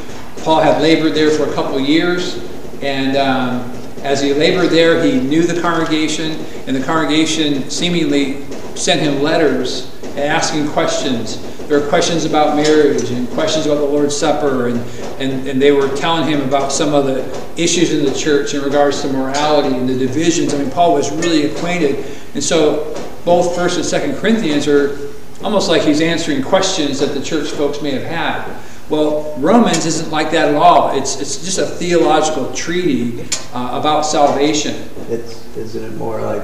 Paul 0.43 0.61
had 0.61 0.81
labored 0.81 1.13
there 1.13 1.31
for 1.31 1.49
a 1.49 1.53
couple 1.53 1.79
years, 1.79 2.37
and 2.81 3.17
um, 3.17 3.71
as 4.03 4.21
he 4.21 4.33
labored 4.33 4.69
there, 4.69 5.03
he 5.03 5.19
knew 5.19 5.43
the 5.43 5.61
congregation, 5.61 6.31
and 6.67 6.75
the 6.75 6.83
congregation 6.83 7.69
seemingly 7.69 8.45
sent 8.75 9.01
him 9.01 9.21
letters 9.21 9.93
asking 10.17 10.69
questions. 10.69 11.37
There 11.69 11.79
were 11.79 11.87
questions 11.87 12.25
about 12.25 12.55
marriage 12.55 13.11
and 13.11 13.29
questions 13.29 13.67
about 13.67 13.75
the 13.75 13.85
Lord's 13.85 14.17
Supper, 14.17 14.69
and, 14.69 14.79
and, 15.21 15.47
and 15.47 15.61
they 15.61 15.71
were 15.71 15.87
telling 15.95 16.27
him 16.27 16.41
about 16.41 16.71
some 16.71 16.95
of 16.95 17.05
the 17.05 17.21
issues 17.61 17.93
in 17.93 18.03
the 18.03 18.11
church 18.11 18.55
in 18.55 18.63
regards 18.63 19.03
to 19.03 19.13
morality 19.13 19.77
and 19.77 19.87
the 19.87 19.95
divisions. 19.95 20.51
I 20.51 20.57
mean, 20.57 20.71
Paul 20.71 20.95
was 20.95 21.11
really 21.11 21.45
acquainted. 21.45 22.03
And 22.33 22.43
so 22.43 22.85
both 23.23 23.55
1st 23.55 24.01
and 24.01 24.15
2nd 24.15 24.19
Corinthians 24.19 24.67
are 24.67 24.97
almost 25.43 25.69
like 25.69 25.83
he's 25.83 26.01
answering 26.01 26.41
questions 26.41 27.01
that 27.01 27.13
the 27.13 27.21
church 27.21 27.51
folks 27.51 27.83
may 27.83 27.91
have 27.91 28.01
had. 28.01 28.59
Well, 28.89 29.35
Romans 29.37 29.85
isn't 29.85 30.09
like 30.09 30.31
that 30.31 30.47
at 30.47 30.55
all. 30.55 30.97
It's, 30.97 31.21
it's 31.21 31.45
just 31.45 31.59
a 31.59 31.67
theological 31.67 32.51
treaty 32.51 33.21
uh, 33.53 33.79
about 33.79 34.07
salvation. 34.07 34.89
It's, 35.07 35.55
isn't 35.55 35.83
it 35.83 35.95
more 35.97 36.19
like 36.19 36.41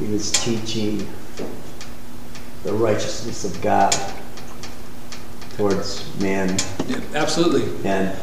he 0.00 0.06
was 0.06 0.32
teaching 0.32 1.06
the 2.64 2.72
righteousness 2.72 3.44
of 3.44 3.60
God 3.62 3.94
towards 5.56 6.04
man 6.20 6.56
Yeah, 6.86 7.00
absolutely. 7.14 7.88
and 7.88 8.16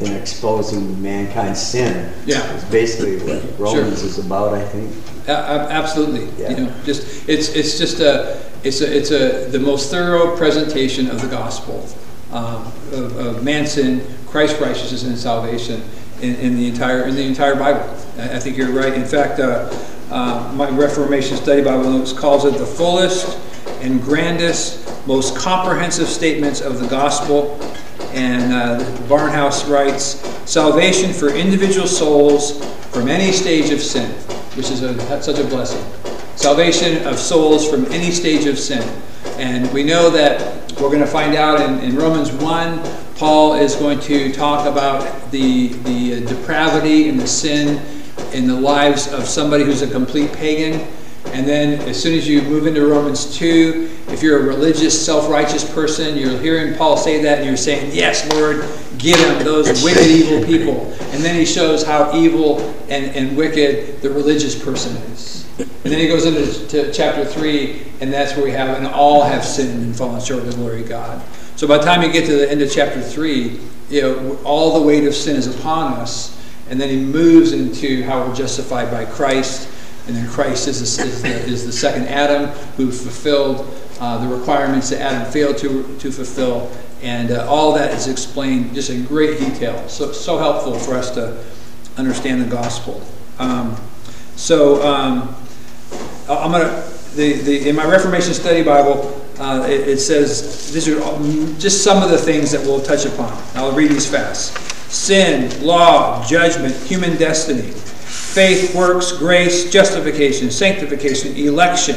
in 0.00 0.12
exposing 0.14 1.00
mankind's 1.00 1.60
sin? 1.60 2.12
Yeah. 2.26 2.40
Is 2.54 2.64
basically 2.64 3.18
what 3.18 3.58
Romans 3.58 4.02
is 4.02 4.18
about, 4.18 4.54
I 4.54 4.64
think. 4.66 4.92
A- 5.28 5.32
a- 5.32 5.70
absolutely. 5.70 6.26
Yeah. 6.42 6.50
You 6.50 6.56
know, 6.64 6.74
just 6.84 7.28
it's 7.28 7.50
it's 7.50 7.78
just 7.78 8.00
a 8.00 8.42
it's 8.64 8.80
a 8.80 8.96
it's 8.96 9.10
a 9.12 9.48
the 9.50 9.58
most 9.60 9.90
thorough 9.90 10.36
presentation 10.36 11.08
of 11.08 11.20
the 11.22 11.28
gospel 11.28 11.86
um, 12.32 12.66
of, 12.92 13.16
of 13.16 13.44
man's 13.44 13.72
sin, 13.72 14.04
Christ's 14.26 14.60
righteousness, 14.60 15.04
and 15.04 15.16
salvation 15.16 15.82
in, 16.20 16.34
in 16.36 16.56
the 16.56 16.66
entire 16.66 17.04
in 17.06 17.14
the 17.14 17.22
entire 17.24 17.54
Bible. 17.54 17.88
I, 18.18 18.36
I 18.36 18.40
think 18.40 18.56
you're 18.56 18.72
right. 18.72 18.94
In 18.94 19.04
fact, 19.04 19.38
uh, 19.38 19.68
uh, 20.12 20.52
my 20.54 20.68
Reformation 20.68 21.38
Study 21.38 21.62
Bible 21.62 21.90
notes 21.90 22.12
calls 22.12 22.44
it 22.44 22.58
the 22.58 22.66
fullest 22.66 23.38
and 23.80 24.02
grandest, 24.02 25.06
most 25.06 25.34
comprehensive 25.34 26.06
statements 26.06 26.60
of 26.60 26.78
the 26.80 26.86
gospel. 26.88 27.58
And 28.12 28.52
uh, 28.52 28.84
Barnhouse 29.08 29.66
writes, 29.70 30.20
salvation 30.48 31.14
for 31.14 31.30
individual 31.30 31.86
souls 31.86 32.62
from 32.90 33.08
any 33.08 33.32
stage 33.32 33.70
of 33.70 33.80
sin, 33.80 34.10
which 34.54 34.70
is 34.70 34.82
a, 34.82 35.22
such 35.22 35.38
a 35.38 35.44
blessing. 35.44 35.82
Salvation 36.36 37.06
of 37.06 37.18
souls 37.18 37.66
from 37.68 37.86
any 37.86 38.10
stage 38.10 38.44
of 38.44 38.58
sin. 38.58 38.86
And 39.38 39.72
we 39.72 39.82
know 39.82 40.10
that 40.10 40.70
we're 40.72 40.88
going 40.88 41.00
to 41.00 41.06
find 41.06 41.34
out 41.34 41.58
in, 41.58 41.78
in 41.80 41.96
Romans 41.96 42.30
1, 42.32 42.82
Paul 43.16 43.54
is 43.54 43.76
going 43.76 44.00
to 44.00 44.30
talk 44.30 44.66
about 44.66 45.30
the, 45.30 45.68
the 45.68 46.26
depravity 46.26 47.08
and 47.08 47.18
the 47.18 47.26
sin 47.26 48.01
in 48.34 48.46
the 48.46 48.58
lives 48.58 49.12
of 49.12 49.26
somebody 49.26 49.64
who's 49.64 49.82
a 49.82 49.90
complete 49.90 50.32
pagan. 50.32 50.86
And 51.26 51.46
then 51.46 51.80
as 51.88 52.00
soon 52.00 52.18
as 52.18 52.28
you 52.28 52.42
move 52.42 52.66
into 52.66 52.84
Romans 52.86 53.36
2, 53.36 53.90
if 54.08 54.22
you're 54.22 54.40
a 54.40 54.42
religious, 54.42 55.04
self-righteous 55.04 55.72
person, 55.72 56.16
you're 56.16 56.38
hearing 56.38 56.74
Paul 56.76 56.96
say 56.96 57.22
that 57.22 57.38
and 57.38 57.46
you're 57.46 57.56
saying, 57.56 57.90
yes, 57.94 58.30
Lord, 58.32 58.66
get 58.98 59.16
them, 59.18 59.44
those 59.44 59.82
wicked, 59.82 60.06
evil 60.06 60.44
people. 60.44 60.92
And 61.12 61.22
then 61.22 61.34
he 61.36 61.46
shows 61.46 61.84
how 61.84 62.14
evil 62.14 62.60
and, 62.88 63.06
and 63.16 63.36
wicked 63.36 64.02
the 64.02 64.10
religious 64.10 64.60
person 64.60 64.96
is. 65.12 65.48
And 65.58 65.92
then 65.92 65.98
he 65.98 66.08
goes 66.08 66.24
into 66.24 66.66
to 66.68 66.92
chapter 66.92 67.24
3, 67.24 67.82
and 68.00 68.12
that's 68.12 68.34
where 68.36 68.44
we 68.44 68.52
have, 68.52 68.76
and 68.76 68.86
all 68.86 69.22
have 69.22 69.44
sinned 69.44 69.82
and 69.82 69.96
fallen 69.96 70.20
short 70.20 70.40
of 70.40 70.50
the 70.50 70.56
glory 70.56 70.82
of 70.82 70.88
God. 70.88 71.22
So 71.56 71.66
by 71.66 71.78
the 71.78 71.84
time 71.84 72.02
you 72.02 72.10
get 72.10 72.26
to 72.26 72.36
the 72.36 72.50
end 72.50 72.62
of 72.62 72.72
chapter 72.72 73.00
3, 73.00 73.60
you 73.90 74.00
know, 74.00 74.38
all 74.44 74.80
the 74.80 74.86
weight 74.86 75.04
of 75.04 75.14
sin 75.14 75.36
is 75.36 75.46
upon 75.46 75.92
us. 75.94 76.31
And 76.72 76.80
then 76.80 76.88
he 76.88 76.96
moves 76.96 77.52
into 77.52 78.02
how 78.02 78.26
we're 78.26 78.34
justified 78.34 78.90
by 78.90 79.04
Christ. 79.04 79.68
And 80.06 80.16
then 80.16 80.26
Christ 80.26 80.68
is, 80.68 80.96
the- 80.96 81.04
is, 81.04 81.20
the, 81.20 81.28
is 81.28 81.66
the 81.66 81.72
second 81.72 82.08
Adam 82.08 82.48
who 82.78 82.90
fulfilled 82.90 83.68
uh, 84.00 84.26
the 84.26 84.34
requirements 84.34 84.88
that 84.88 85.02
Adam 85.02 85.30
failed 85.30 85.58
to, 85.58 85.98
to 85.98 86.10
fulfill. 86.10 86.72
And 87.02 87.30
uh, 87.30 87.46
all 87.46 87.74
that 87.74 87.92
is 87.92 88.08
explained 88.08 88.74
just 88.74 88.88
in 88.88 89.04
great 89.04 89.38
detail. 89.38 89.86
So, 89.86 90.12
so 90.12 90.38
helpful 90.38 90.78
for 90.78 90.94
us 90.94 91.10
to 91.10 91.44
understand 91.98 92.40
the 92.40 92.46
gospel. 92.48 93.02
Um, 93.38 93.76
so 94.36 94.82
um, 94.82 95.36
I'm 96.26 96.52
going 96.52 96.66
to, 96.66 97.16
the, 97.16 97.34
the, 97.34 97.68
in 97.68 97.76
my 97.76 97.84
Reformation 97.84 98.32
Study 98.32 98.62
Bible, 98.62 99.22
uh, 99.38 99.66
it, 99.68 99.88
it 99.88 99.98
says, 99.98 100.72
these 100.72 100.88
are 100.88 100.98
just 101.58 101.84
some 101.84 102.02
of 102.02 102.08
the 102.08 102.16
things 102.16 102.50
that 102.52 102.62
we'll 102.62 102.80
touch 102.80 103.04
upon. 103.04 103.30
I'll 103.56 103.72
read 103.72 103.90
these 103.90 104.10
fast. 104.10 104.71
Sin, 104.92 105.64
law, 105.64 106.22
judgment, 106.26 106.74
human 106.82 107.16
destiny, 107.16 107.62
faith, 107.62 108.74
works, 108.74 109.10
grace, 109.12 109.70
justification, 109.70 110.50
sanctification, 110.50 111.34
election, 111.34 111.96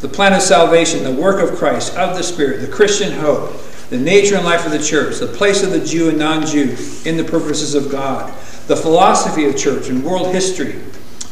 the 0.00 0.08
plan 0.08 0.32
of 0.32 0.40
salvation, 0.40 1.04
the 1.04 1.12
work 1.12 1.46
of 1.46 1.58
Christ, 1.58 1.94
of 1.94 2.16
the 2.16 2.22
Spirit, 2.22 2.62
the 2.62 2.72
Christian 2.72 3.12
hope, 3.12 3.52
the 3.90 3.98
nature 3.98 4.36
and 4.36 4.46
life 4.46 4.64
of 4.64 4.72
the 4.72 4.82
church, 4.82 5.18
the 5.18 5.26
place 5.26 5.62
of 5.62 5.72
the 5.72 5.84
Jew 5.84 6.08
and 6.08 6.18
non 6.18 6.46
Jew 6.46 6.74
in 7.04 7.18
the 7.18 7.24
purposes 7.24 7.74
of 7.74 7.90
God, 7.90 8.32
the 8.66 8.76
philosophy 8.76 9.44
of 9.44 9.54
church 9.54 9.88
and 9.88 10.02
world 10.02 10.34
history, 10.34 10.80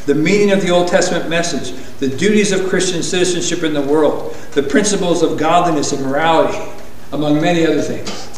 the 0.04 0.14
meaning 0.14 0.50
of 0.50 0.60
the 0.60 0.68
Old 0.68 0.88
Testament 0.88 1.30
message, 1.30 1.72
the 1.98 2.08
duties 2.08 2.52
of 2.52 2.68
Christian 2.68 3.02
citizenship 3.02 3.62
in 3.62 3.72
the 3.72 3.80
world, 3.80 4.34
the 4.52 4.62
principles 4.62 5.22
of 5.22 5.38
godliness 5.38 5.92
and 5.92 6.04
morality, 6.04 6.60
among 7.12 7.40
many 7.40 7.66
other 7.66 7.80
things. 7.80 8.29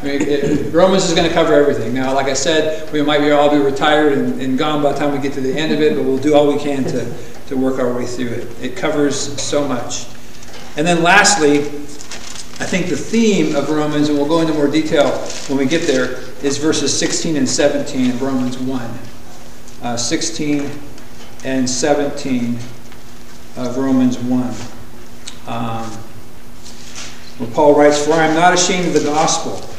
I 0.00 0.04
mean, 0.04 0.22
it, 0.22 0.72
Romans 0.72 1.04
is 1.04 1.14
going 1.14 1.28
to 1.28 1.34
cover 1.34 1.52
everything. 1.52 1.92
Now, 1.92 2.14
like 2.14 2.26
I 2.26 2.32
said, 2.32 2.90
we 2.90 3.02
might 3.02 3.18
be 3.18 3.32
all 3.32 3.50
be 3.50 3.58
retired 3.58 4.14
and, 4.14 4.40
and 4.40 4.56
gone 4.56 4.82
by 4.82 4.92
the 4.92 4.98
time 4.98 5.12
we 5.12 5.18
get 5.20 5.34
to 5.34 5.42
the 5.42 5.52
end 5.52 5.72
of 5.72 5.82
it, 5.82 5.94
but 5.94 6.04
we'll 6.04 6.16
do 6.16 6.34
all 6.34 6.50
we 6.50 6.58
can 6.58 6.84
to, 6.84 7.14
to 7.48 7.56
work 7.56 7.78
our 7.78 7.92
way 7.92 8.06
through 8.06 8.28
it. 8.28 8.62
It 8.62 8.76
covers 8.76 9.40
so 9.40 9.68
much. 9.68 10.06
And 10.78 10.86
then 10.86 11.02
lastly, 11.02 11.58
I 11.58 12.64
think 12.64 12.86
the 12.86 12.96
theme 12.96 13.54
of 13.54 13.68
Romans, 13.68 14.08
and 14.08 14.16
we'll 14.16 14.28
go 14.28 14.40
into 14.40 14.54
more 14.54 14.68
detail 14.68 15.10
when 15.48 15.58
we 15.58 15.66
get 15.66 15.86
there, 15.86 16.20
is 16.42 16.56
verses 16.56 16.96
16 16.98 17.36
and 17.36 17.48
17 17.48 18.10
of 18.10 18.22
Romans 18.22 18.58
1. 18.58 18.98
Uh, 19.82 19.96
16 19.96 20.70
and 21.44 21.68
17 21.68 22.58
of 23.56 23.76
Romans 23.76 24.18
1. 24.18 24.54
Um, 25.46 25.90
where 27.38 27.50
Paul 27.50 27.74
writes, 27.78 28.04
For 28.04 28.12
I 28.12 28.26
am 28.26 28.34
not 28.34 28.54
ashamed 28.54 28.88
of 28.88 28.94
the 28.94 29.04
gospel, 29.04 29.69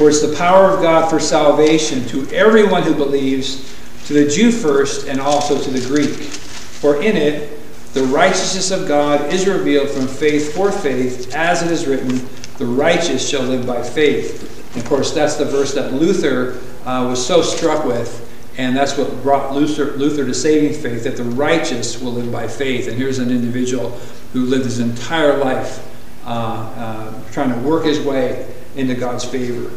for 0.00 0.08
it's 0.08 0.22
the 0.22 0.34
power 0.34 0.70
of 0.70 0.80
God 0.80 1.10
for 1.10 1.20
salvation 1.20 2.06
to 2.06 2.26
everyone 2.30 2.84
who 2.84 2.94
believes, 2.94 3.76
to 4.06 4.14
the 4.14 4.26
Jew 4.26 4.50
first, 4.50 5.06
and 5.06 5.20
also 5.20 5.62
to 5.62 5.70
the 5.70 5.86
Greek. 5.86 6.14
For 6.14 7.02
in 7.02 7.18
it 7.18 7.60
the 7.92 8.04
righteousness 8.04 8.70
of 8.70 8.88
God 8.88 9.30
is 9.30 9.46
revealed 9.46 9.90
from 9.90 10.06
faith 10.06 10.54
for 10.54 10.72
faith, 10.72 11.34
as 11.34 11.62
it 11.62 11.70
is 11.70 11.86
written, 11.86 12.26
The 12.56 12.64
righteous 12.64 13.28
shall 13.28 13.42
live 13.42 13.66
by 13.66 13.82
faith. 13.82 14.72
And 14.72 14.82
of 14.82 14.88
course, 14.88 15.12
that's 15.12 15.36
the 15.36 15.44
verse 15.44 15.74
that 15.74 15.92
Luther 15.92 16.58
uh, 16.86 17.06
was 17.06 17.24
so 17.26 17.42
struck 17.42 17.84
with, 17.84 18.26
and 18.56 18.74
that's 18.74 18.96
what 18.96 19.22
brought 19.22 19.52
Luther, 19.52 19.98
Luther 19.98 20.24
to 20.24 20.32
saving 20.32 20.80
faith, 20.80 21.04
that 21.04 21.18
the 21.18 21.24
righteous 21.24 22.00
will 22.00 22.14
live 22.14 22.32
by 22.32 22.48
faith. 22.48 22.88
And 22.88 22.96
here's 22.96 23.18
an 23.18 23.30
individual 23.30 23.90
who 24.32 24.46
lived 24.46 24.64
his 24.64 24.80
entire 24.80 25.36
life 25.36 25.86
uh, 26.24 26.30
uh, 26.30 27.30
trying 27.32 27.52
to 27.52 27.68
work 27.68 27.84
his 27.84 28.00
way 28.00 28.50
into 28.76 28.94
God's 28.94 29.26
favor. 29.26 29.70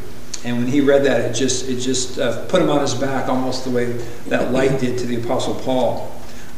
And 0.46 0.58
when 0.58 0.68
he 0.68 0.82
read 0.82 1.06
that, 1.06 1.22
it 1.22 1.34
just 1.34 1.70
it 1.70 1.80
just 1.80 2.20
uh, 2.20 2.46
put 2.48 2.62
him 2.62 2.70
on 2.70 2.82
his 2.82 2.94
back, 2.94 3.30
almost 3.30 3.64
the 3.64 3.72
way 3.72 3.94
that 4.28 4.52
light 4.52 4.80
did 4.80 4.98
to 5.00 5.06
the 5.06 5.24
Apostle 5.24 5.56
Paul. 5.56 6.12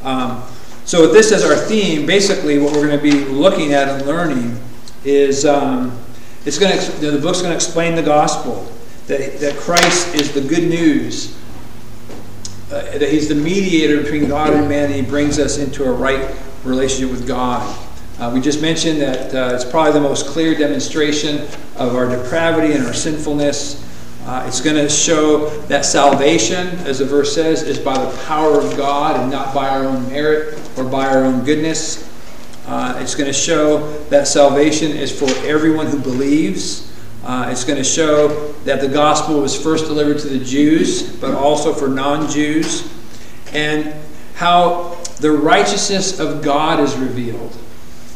Um, 0.04 0.44
so 0.86 1.02
with 1.02 1.14
this 1.14 1.32
as 1.32 1.44
our 1.44 1.56
theme, 1.56 2.06
basically 2.06 2.58
what 2.58 2.74
we're 2.74 2.88
going 2.88 2.98
to 2.98 3.04
be 3.04 3.26
looking 3.26 3.74
at 3.74 3.88
and 3.88 4.06
learning 4.06 4.60
is 5.04 5.46
um, 5.46 6.00
it's 6.46 6.58
going 6.58 6.78
to 6.78 7.12
the 7.12 7.20
book's 7.20 7.42
going 7.42 7.52
to 7.52 7.56
explain 7.56 7.96
the 7.96 8.04
gospel 8.04 8.72
that 9.08 9.40
that 9.40 9.56
Christ 9.58 10.16
is 10.16 10.34
the 10.34 10.42
good 10.42 10.68
news. 10.68 11.38
Uh, 12.72 12.82
that 12.98 13.10
he's 13.10 13.30
the 13.30 13.36
mediator 13.36 14.02
between 14.02 14.28
God 14.28 14.52
and 14.52 14.68
man, 14.68 14.86
and 14.86 14.96
he 14.96 15.04
brings 15.04 15.38
us 15.38 15.60
into 15.60 15.84
a 15.84 15.92
right 15.92 16.36
relationship 16.64 17.12
with 17.12 17.28
God. 17.28 17.85
Uh, 18.18 18.32
we 18.34 18.40
just 18.40 18.62
mentioned 18.62 19.02
that 19.02 19.36
uh, 19.36 19.54
it's 19.54 19.66
probably 19.66 19.92
the 19.92 20.00
most 20.00 20.28
clear 20.28 20.56
demonstration 20.56 21.40
of 21.76 21.96
our 21.96 22.08
depravity 22.08 22.74
and 22.74 22.86
our 22.86 22.94
sinfulness. 22.94 23.84
Uh, 24.26 24.46
it's 24.48 24.62
going 24.62 24.76
to 24.78 24.88
show 24.88 25.50
that 25.68 25.84
salvation, 25.84 26.68
as 26.88 27.00
the 27.00 27.06
verse 27.06 27.36
says, 27.36 27.62
is 27.64 27.78
by 27.78 27.94
the 27.94 28.18
power 28.24 28.62
of 28.62 28.78
God 28.78 29.20
and 29.20 29.30
not 29.30 29.54
by 29.54 29.68
our 29.68 29.84
own 29.84 30.08
merit 30.08 30.58
or 30.78 30.86
by 30.86 31.08
our 31.08 31.26
own 31.26 31.44
goodness. 31.44 32.10
Uh, 32.68 32.98
it's 33.02 33.16
going 33.16 33.28
to 33.28 33.34
show 33.34 33.92
that 34.04 34.30
salvation 34.30 34.92
is 34.92 35.12
for 35.12 35.30
everyone 35.46 35.86
who 35.88 36.00
believes. 36.00 36.98
Uh, 37.26 37.50
it's 37.52 37.66
going 37.66 37.78
to 37.78 37.84
show 37.84 38.54
that 38.64 38.80
the 38.80 38.88
gospel 38.88 39.42
was 39.42 39.62
first 39.62 39.88
delivered 39.88 40.20
to 40.20 40.30
the 40.30 40.44
Jews, 40.44 41.18
but 41.18 41.34
also 41.34 41.74
for 41.74 41.90
non 41.90 42.30
Jews. 42.30 42.90
And 43.52 43.94
how 44.36 44.96
the 45.20 45.32
righteousness 45.32 46.18
of 46.20 46.42
God 46.42 46.80
is 46.80 46.96
revealed. 46.96 47.56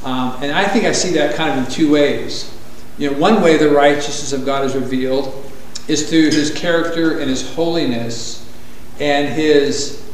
Um, 0.04 0.42
and 0.42 0.52
I 0.52 0.66
think 0.66 0.86
I 0.86 0.94
see 0.94 1.12
that 1.14 1.36
kind 1.36 1.60
of 1.60 1.66
in 1.66 1.72
two 1.72 1.92
ways. 1.92 2.56
You 2.98 3.12
know, 3.12 3.18
one 3.18 3.42
way 3.42 3.58
the 3.58 3.70
righteousness 3.70 4.34
of 4.34 4.46
God 4.46 4.66
is 4.66 4.76
revealed 4.76 5.52
is 5.88 6.10
through 6.10 6.32
His 6.32 6.52
character 6.52 7.20
and 7.20 7.30
His 7.30 7.54
holiness, 7.54 8.50
and 9.00 9.34
His 9.34 10.06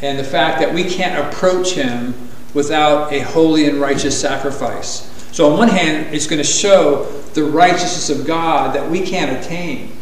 and 0.00 0.18
the 0.18 0.24
fact 0.24 0.60
that 0.60 0.72
we 0.72 0.84
can't 0.84 1.26
approach 1.26 1.72
Him 1.72 2.14
without 2.54 3.12
a 3.12 3.20
holy 3.20 3.68
and 3.68 3.80
righteous 3.80 4.20
sacrifice. 4.20 5.08
So 5.32 5.50
on 5.50 5.58
one 5.58 5.68
hand, 5.68 6.14
it's 6.14 6.26
going 6.26 6.42
to 6.42 6.44
show 6.44 7.04
the 7.34 7.44
righteousness 7.44 8.10
of 8.10 8.26
God 8.26 8.74
that 8.74 8.90
we 8.90 9.00
can't 9.00 9.42
attain, 9.42 9.96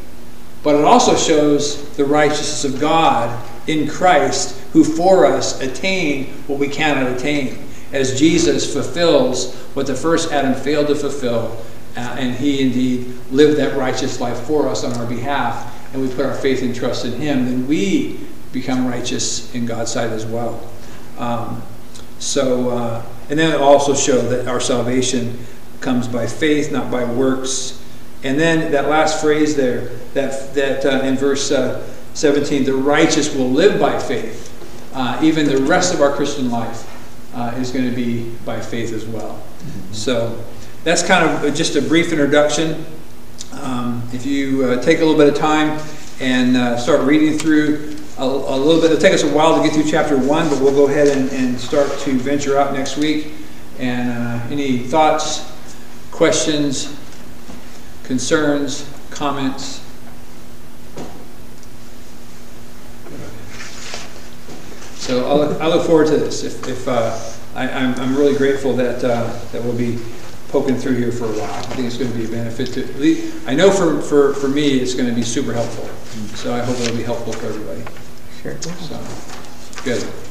but 0.62 0.74
it 0.74 0.84
also 0.84 1.16
shows 1.16 1.88
the 1.96 2.04
righteousness 2.04 2.64
of 2.64 2.80
God 2.80 3.46
in 3.68 3.88
Christ, 3.88 4.58
who 4.72 4.82
for 4.82 5.26
us 5.26 5.60
attained 5.60 6.28
what 6.48 6.58
we 6.58 6.68
cannot 6.68 7.12
attain 7.12 7.69
as 7.92 8.18
Jesus 8.18 8.72
fulfills 8.72 9.54
what 9.74 9.86
the 9.86 9.94
first 9.94 10.32
Adam 10.32 10.54
failed 10.54 10.88
to 10.88 10.94
fulfill, 10.94 11.56
uh, 11.96 12.00
and 12.18 12.34
he 12.36 12.62
indeed 12.62 13.12
lived 13.30 13.58
that 13.58 13.76
righteous 13.76 14.20
life 14.20 14.38
for 14.40 14.68
us 14.68 14.84
on 14.84 14.92
our 14.94 15.06
behalf, 15.06 15.92
and 15.92 16.00
we 16.00 16.08
put 16.08 16.24
our 16.24 16.34
faith 16.34 16.62
and 16.62 16.74
trust 16.74 17.04
in 17.04 17.12
him, 17.12 17.46
then 17.46 17.66
we 17.66 18.20
become 18.52 18.86
righteous 18.86 19.52
in 19.54 19.66
God's 19.66 19.92
sight 19.92 20.10
as 20.10 20.24
well. 20.24 20.70
Um, 21.18 21.62
so, 22.18 22.70
uh, 22.70 23.02
and 23.28 23.38
then 23.38 23.52
it 23.52 23.60
also 23.60 23.94
show 23.94 24.20
that 24.28 24.46
our 24.46 24.60
salvation 24.60 25.38
comes 25.80 26.06
by 26.06 26.26
faith, 26.26 26.70
not 26.70 26.90
by 26.90 27.04
works. 27.04 27.82
And 28.22 28.38
then 28.38 28.72
that 28.72 28.88
last 28.88 29.20
phrase 29.20 29.56
there, 29.56 29.86
that 30.14 30.54
that 30.54 30.84
uh, 30.84 31.04
in 31.04 31.16
verse 31.16 31.50
uh, 31.50 31.86
17, 32.14 32.64
the 32.64 32.74
righteous 32.74 33.34
will 33.34 33.50
live 33.50 33.80
by 33.80 33.98
faith. 33.98 34.48
Uh, 34.92 35.18
even 35.22 35.46
the 35.46 35.58
rest 35.58 35.94
of 35.94 36.02
our 36.02 36.12
Christian 36.12 36.50
life 36.50 36.89
uh, 37.34 37.54
is 37.58 37.70
going 37.70 37.88
to 37.88 37.94
be 37.94 38.30
by 38.44 38.60
faith 38.60 38.92
as 38.92 39.06
well. 39.06 39.34
Mm-hmm. 39.34 39.92
So 39.92 40.44
that's 40.84 41.02
kind 41.02 41.28
of 41.28 41.54
just 41.54 41.76
a 41.76 41.82
brief 41.82 42.12
introduction. 42.12 42.84
Um, 43.52 44.08
if 44.12 44.24
you 44.24 44.64
uh, 44.64 44.82
take 44.82 44.98
a 44.98 45.04
little 45.04 45.16
bit 45.16 45.28
of 45.28 45.38
time 45.38 45.80
and 46.20 46.56
uh, 46.56 46.76
start 46.78 47.02
reading 47.02 47.38
through 47.38 47.96
a, 48.18 48.24
a, 48.24 48.56
little 48.56 48.80
bit, 48.80 48.90
it'll 48.90 49.00
take 49.00 49.14
us 49.14 49.22
a 49.22 49.34
while 49.34 49.56
to 49.56 49.62
get 49.62 49.74
through 49.74 49.90
chapter 49.90 50.16
one, 50.16 50.48
but 50.48 50.60
we'll 50.60 50.74
go 50.74 50.88
ahead 50.88 51.08
and, 51.08 51.30
and 51.32 51.58
start 51.58 51.90
to 52.00 52.12
venture 52.18 52.58
out 52.58 52.72
next 52.72 52.96
week. 52.96 53.32
And 53.78 54.10
uh, 54.10 54.46
any 54.50 54.78
thoughts, 54.78 55.50
questions, 56.10 56.96
concerns, 58.04 58.88
comments? 59.10 59.80
So 65.10 65.26
I'll 65.28 65.38
look, 65.38 65.60
I 65.60 65.66
look 65.66 65.84
forward 65.88 66.06
to 66.06 66.16
this. 66.16 66.44
If, 66.44 66.68
if 66.68 66.86
uh, 66.86 67.20
I, 67.56 67.66
am 67.66 67.94
I'm, 67.94 68.00
I'm 68.00 68.16
really 68.16 68.36
grateful 68.36 68.76
that 68.76 69.02
uh, 69.02 69.26
that 69.50 69.60
we'll 69.60 69.76
be 69.76 69.98
poking 70.50 70.76
through 70.76 70.98
here 70.98 71.10
for 71.10 71.24
a 71.24 71.32
while. 71.32 71.52
I 71.52 71.62
think 71.74 71.88
it's 71.88 71.96
going 71.96 72.12
to 72.12 72.16
be 72.16 72.26
a 72.26 72.28
benefit 72.28 72.72
to. 72.74 72.86
Least, 72.96 73.44
I 73.44 73.56
know 73.56 73.72
for, 73.72 74.00
for, 74.02 74.34
for 74.34 74.46
me, 74.46 74.78
it's 74.78 74.94
going 74.94 75.08
to 75.08 75.14
be 75.14 75.22
super 75.22 75.52
helpful. 75.52 75.88
So 76.36 76.54
I 76.54 76.60
hope 76.60 76.78
it'll 76.78 76.96
be 76.96 77.02
helpful 77.02 77.32
for 77.32 77.46
everybody. 77.46 77.82
Sure. 78.40 78.56
So 78.62 79.82
good. 79.82 80.29